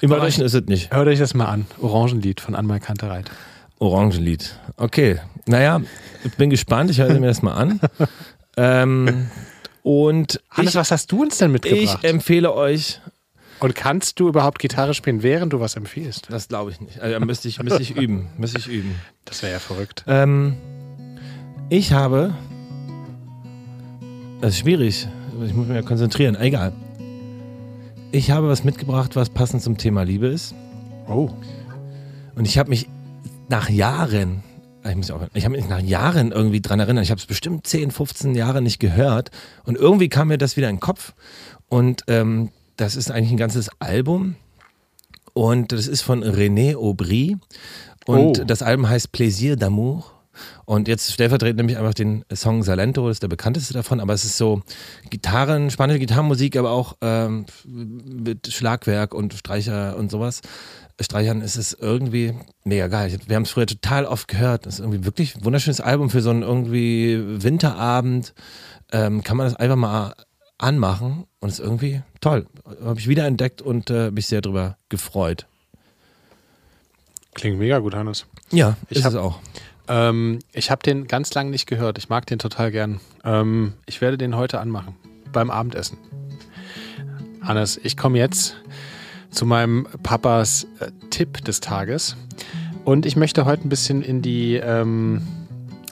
[0.03, 0.93] Überraschend ist es nicht.
[0.93, 1.67] Hört euch das mal an.
[1.81, 3.31] Orangenlied von Anmal Kantereit.
[3.79, 4.59] Orangenlied.
[4.77, 5.21] Okay.
[5.47, 5.81] Naja,
[6.25, 6.91] ich bin gespannt.
[6.91, 7.81] Ich höre mir das mal an.
[8.57, 9.29] ähm,
[9.83, 12.05] und Hannes, ich, was hast du uns denn ich mitgebracht?
[12.05, 13.01] empfehle euch,
[13.63, 16.27] und kannst du überhaupt Gitarre spielen, während du was empfiehlst?
[16.31, 16.99] das glaube ich nicht.
[16.99, 18.29] Also, müsste ich, müsste ich üben.
[18.37, 18.97] Müsste ich üben.
[19.25, 20.05] Das wäre ja verrückt.
[20.09, 20.57] Ähm,
[21.69, 22.35] ich habe.
[24.41, 25.07] Das ist schwierig.
[25.45, 26.35] Ich muss mich ja konzentrieren.
[26.35, 26.73] Egal.
[28.13, 30.55] Ich habe was mitgebracht, was passend zum Thema Liebe ist.
[31.09, 31.31] Oh.
[32.35, 32.89] Und ich habe mich
[33.49, 34.43] nach Jahren,
[34.89, 37.05] ich, muss auch, ich habe mich nach Jahren irgendwie dran erinnert.
[37.05, 39.31] Ich habe es bestimmt 10, 15 Jahre nicht gehört.
[39.65, 41.15] Und irgendwie kam mir das wieder in den Kopf.
[41.69, 44.37] Und ähm, das ist eigentlich ein ganzes Album.
[45.33, 47.39] Und das ist von René Aubry.
[48.05, 48.45] Und Oh.
[48.45, 50.03] das Album heißt Plaisir d'amour.
[50.64, 54.24] Und jetzt stellvertretend nämlich einfach den Song Salento, das ist der bekannteste davon, aber es
[54.24, 54.62] ist so
[55.11, 60.41] Gitarren, spanische Gitarrenmusik, aber auch ähm, mit Schlagwerk und Streicher und sowas.
[61.01, 63.18] Streichern ist es irgendwie mega geil.
[63.26, 64.66] Wir haben es früher total oft gehört.
[64.66, 68.35] Das ist irgendwie wirklich ein wunderschönes Album für so einen irgendwie Winterabend.
[68.93, 70.14] Ähm, kann man das einfach mal
[70.59, 72.47] anmachen und ist irgendwie toll.
[72.85, 75.47] Habe ich wiederentdeckt und äh, mich sehr drüber gefreut.
[77.35, 78.26] Klingt mega gut, Hannes.
[78.51, 79.39] Ja, Ich ist hab- es auch.
[79.89, 81.99] Ähm, ich habe den ganz lang nicht gehört.
[81.99, 83.01] Ich mag den total gern.
[83.24, 84.95] Ähm, ich werde den heute anmachen.
[85.33, 85.99] Beim Abendessen.
[87.43, 88.57] Hannes, ich komme jetzt
[89.30, 92.16] zu meinem Papas äh, Tipp des Tages.
[92.85, 95.22] Und ich möchte heute ein bisschen in die ähm,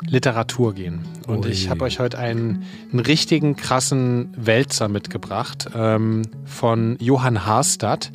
[0.06, 1.04] Literatur gehen.
[1.26, 1.50] Und Ui.
[1.50, 8.10] ich habe euch heute einen, einen richtigen krassen Wälzer mitgebracht ähm, von Johann Harstadt.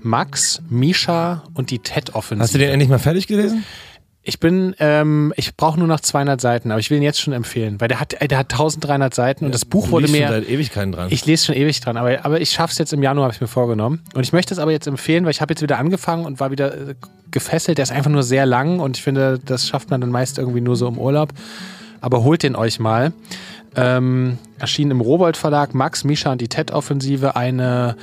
[0.00, 2.42] Max, Misha und die TED-Offensive.
[2.42, 3.64] Hast du den endlich mal fertig gelesen?
[4.28, 7.32] Ich bin, ähm, ich brauche nur noch 200 Seiten, aber ich will ihn jetzt schon
[7.32, 10.26] empfehlen, weil der hat, ey, der hat 1300 Seiten und das Buch wurde liest schon
[10.26, 11.06] mir, seit Ewigkeiten dran.
[11.08, 13.40] ich lese schon ewig dran, aber, aber ich schaffe es jetzt im Januar, habe ich
[13.40, 14.02] mir vorgenommen.
[14.12, 16.50] Und ich möchte es aber jetzt empfehlen, weil ich habe jetzt wieder angefangen und war
[16.50, 16.94] wieder äh,
[17.30, 17.78] gefesselt.
[17.78, 20.60] Der ist einfach nur sehr lang und ich finde, das schafft man dann meist irgendwie
[20.60, 21.30] nur so im Urlaub.
[22.02, 23.14] Aber holt den euch mal.
[23.76, 27.96] Ähm, erschien im Robold Verlag Max, Misha und die TED-Offensive eine,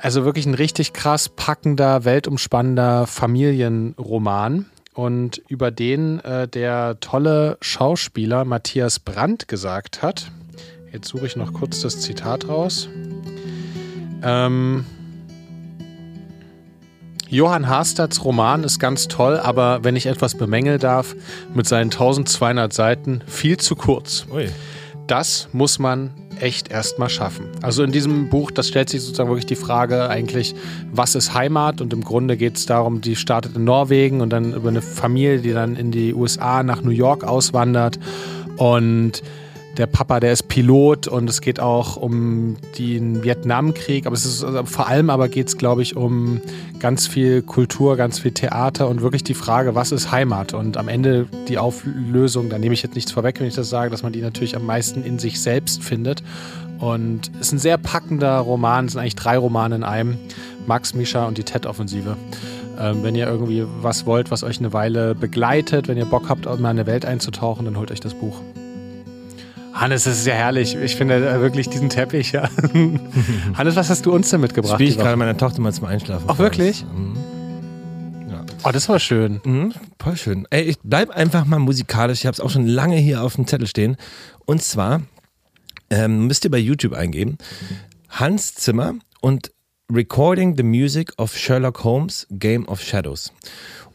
[0.00, 4.70] also wirklich ein richtig krass packender, weltumspannender Familienroman.
[4.94, 10.30] Und über den äh, der tolle Schauspieler Matthias Brandt gesagt hat,
[10.92, 12.88] jetzt suche ich noch kurz das Zitat raus.
[14.22, 14.86] Ähm,
[17.28, 21.16] Johann Harstadts Roman ist ganz toll, aber wenn ich etwas bemängeln darf,
[21.52, 24.26] mit seinen 1200 Seiten viel zu kurz.
[24.32, 24.48] Ui.
[25.08, 27.46] Das muss man echt erstmal schaffen.
[27.62, 30.54] Also in diesem Buch, das stellt sich sozusagen wirklich die Frage eigentlich,
[30.92, 31.80] was ist Heimat?
[31.80, 35.40] Und im Grunde geht es darum, die startet in Norwegen und dann über eine Familie,
[35.40, 37.98] die dann in die USA nach New York auswandert.
[38.56, 39.22] Und
[39.76, 44.44] der Papa, der ist Pilot und es geht auch um den Vietnamkrieg, aber es ist
[44.44, 46.40] also vor allem aber geht es, glaube ich, um
[46.78, 50.54] ganz viel Kultur, ganz viel Theater und wirklich die Frage, was ist Heimat?
[50.54, 53.90] Und am Ende die Auflösung, da nehme ich jetzt nichts vorweg, wenn ich das sage,
[53.90, 56.22] dass man die natürlich am meisten in sich selbst findet.
[56.78, 60.18] Und es ist ein sehr packender Roman, es sind eigentlich drei Romane in einem.
[60.66, 62.16] Max, Misha und die TED-Offensive.
[62.78, 66.46] Ähm, wenn ihr irgendwie was wollt, was euch eine Weile begleitet, wenn ihr Bock habt,
[66.46, 68.40] mal in eine Welt einzutauchen, dann holt euch das Buch.
[69.74, 70.76] Hannes, das ist ja herrlich.
[70.76, 72.32] Ich finde äh, wirklich diesen Teppich.
[72.32, 72.48] Ja.
[73.54, 74.74] Hannes, was hast du uns denn mitgebracht?
[74.74, 76.26] Spiele ich gerade meiner Tochter mal zum Einschlafen.
[76.28, 76.84] Ach, wirklich?
[76.94, 77.16] Mhm.
[78.30, 78.44] Ja.
[78.62, 79.40] Oh, das war schön.
[79.44, 80.46] Mhm, voll schön.
[80.50, 82.20] Ey, ich bleib einfach mal musikalisch.
[82.20, 83.96] Ich habe es auch schon lange hier auf dem Zettel stehen.
[84.46, 85.02] Und zwar
[85.90, 87.36] Ähm, müsst ihr bei YouTube eingeben.
[88.08, 89.50] Hans Zimmer und
[89.92, 93.32] Recording the Music of Sherlock Holmes, Game of Shadows.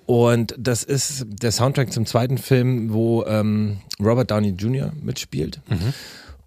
[0.09, 4.91] Und das ist der Soundtrack zum zweiten Film, wo ähm, Robert Downey Jr.
[4.99, 5.61] mitspielt.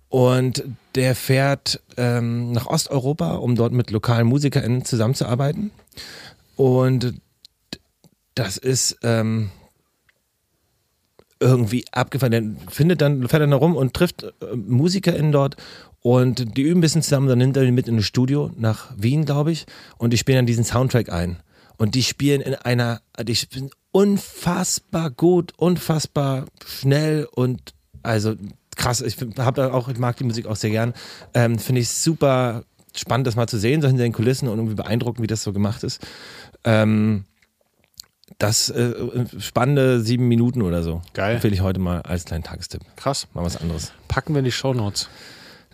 [0.08, 0.64] Und
[0.96, 5.70] der fährt ähm, nach Osteuropa, um dort mit lokalen MusikerInnen zusammenzuarbeiten.
[6.56, 7.14] Und
[8.34, 9.52] das ist ähm,
[11.38, 12.32] irgendwie abgefahren.
[12.32, 15.54] Der findet dann, fährt dann rum und trifft äh, MusikerInnen dort
[16.00, 18.92] und die üben ein bisschen zusammen, dann nimmt er die mit in ein Studio nach
[18.96, 19.66] Wien, glaube ich,
[19.98, 21.36] und die spielen dann diesen Soundtrack ein.
[21.76, 28.34] Und die spielen in einer, die spielen unfassbar gut, unfassbar schnell und also
[28.76, 29.00] krass.
[29.00, 30.94] Ich habe da auch, ich mag die Musik auch sehr gern.
[31.34, 32.64] Ähm, Finde ich super
[32.94, 35.52] spannend, das mal zu sehen, so hinter den Kulissen und irgendwie beeindruckend, wie das so
[35.52, 36.00] gemacht ist.
[36.64, 37.24] Ähm,
[38.38, 38.94] das äh,
[39.38, 41.02] spannende sieben Minuten oder so.
[41.12, 41.34] Geil.
[41.34, 42.82] Empfehle ich heute mal als kleinen Tagestipp.
[42.96, 43.28] Krass.
[43.34, 43.92] Mal was anderes.
[44.08, 45.08] Packen wir in die Shownotes.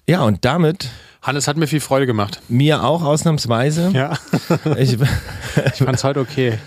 [0.09, 0.89] Ja, und damit
[1.21, 2.41] Hannes hat mir viel Freude gemacht.
[2.49, 3.91] mir auch ausnahmsweise.
[3.93, 4.17] Ja,
[4.79, 4.95] Ich,
[5.75, 6.59] ich fand's heute okay.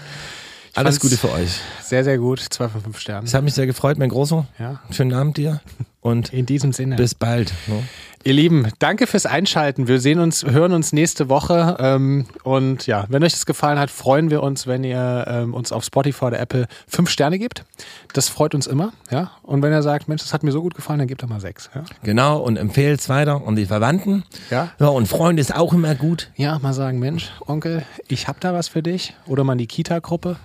[0.72, 1.60] Ich alles Gute für euch.
[1.82, 2.40] Sehr, sehr gut.
[2.40, 3.26] Zwei von fünf Sternen.
[3.26, 4.46] Es hat mich sehr gefreut, mein Großer.
[4.60, 4.80] Ja.
[4.92, 5.60] Schönen Abend dir
[6.02, 6.96] und In diesem Sinne.
[6.98, 7.52] bis bald.
[7.66, 7.84] Ne?
[8.24, 9.88] Ihr Lieben, danke fürs Einschalten.
[9.88, 11.78] Wir sehen uns, hören uns nächste Woche.
[11.80, 15.72] Ähm, und ja, wenn euch das gefallen hat, freuen wir uns, wenn ihr ähm, uns
[15.72, 17.66] auf Spotify oder Apple fünf Sterne gebt.
[18.14, 18.94] Das freut uns immer.
[19.10, 19.32] Ja.
[19.42, 21.42] Und wenn ihr sagt, Mensch, das hat mir so gut gefallen, dann gebt doch mal
[21.42, 21.72] sechs.
[21.74, 21.84] Ja.
[22.04, 24.24] Genau, und empfehlt es weiter und die Verwandten.
[24.52, 24.70] Ja.
[24.80, 24.88] ja.
[24.88, 26.30] Und Freunde ist auch immer gut.
[26.36, 29.16] Ja, mal sagen, Mensch, Onkel, ich hab da was für dich.
[29.26, 30.38] Oder mal die Kita-Gruppe.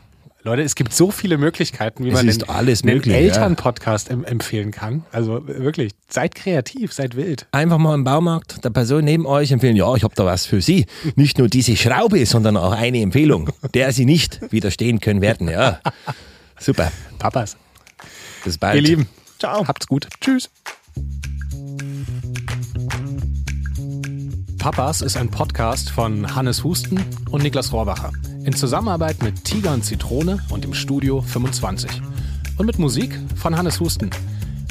[0.47, 3.21] Leute, es gibt so viele Möglichkeiten, wie Es man den, alles einen möglich, ja.
[3.21, 5.05] Elternpodcast em empfehlen kann.
[5.11, 7.49] Also wirklich, seid kreativ, seid wild.
[7.51, 10.63] Einfach mal im Baumarkt der Person neben euch empfehlen, ja, ich habe da was für
[10.63, 10.87] Sie.
[11.17, 15.49] Nicht nur diese Schraube, sondern auch eine Empfehlung, der Sie nicht widerstehen können werden.
[15.49, 15.81] Ja,
[16.61, 16.93] super.
[17.19, 17.57] Papas.
[18.45, 18.77] Bis bald.
[18.77, 19.09] Ihr Lieben,
[19.41, 19.67] ciao.
[19.67, 20.07] Habt's gut.
[20.21, 20.49] Tschüss.
[24.67, 27.01] Papas ist ein Podcast von Hannes Husten
[27.31, 28.11] und Niklas Rohrbacher.
[28.43, 32.03] In Zusammenarbeit mit Tiger und Zitrone und im Studio 25.
[32.59, 34.11] Und mit Musik von Hannes Husten.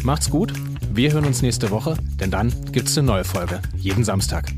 [0.04, 0.52] Macht's gut,
[0.92, 3.62] wir hören uns nächste Woche, denn dann gibt's eine neue Folge.
[3.78, 4.52] Jeden Samstag.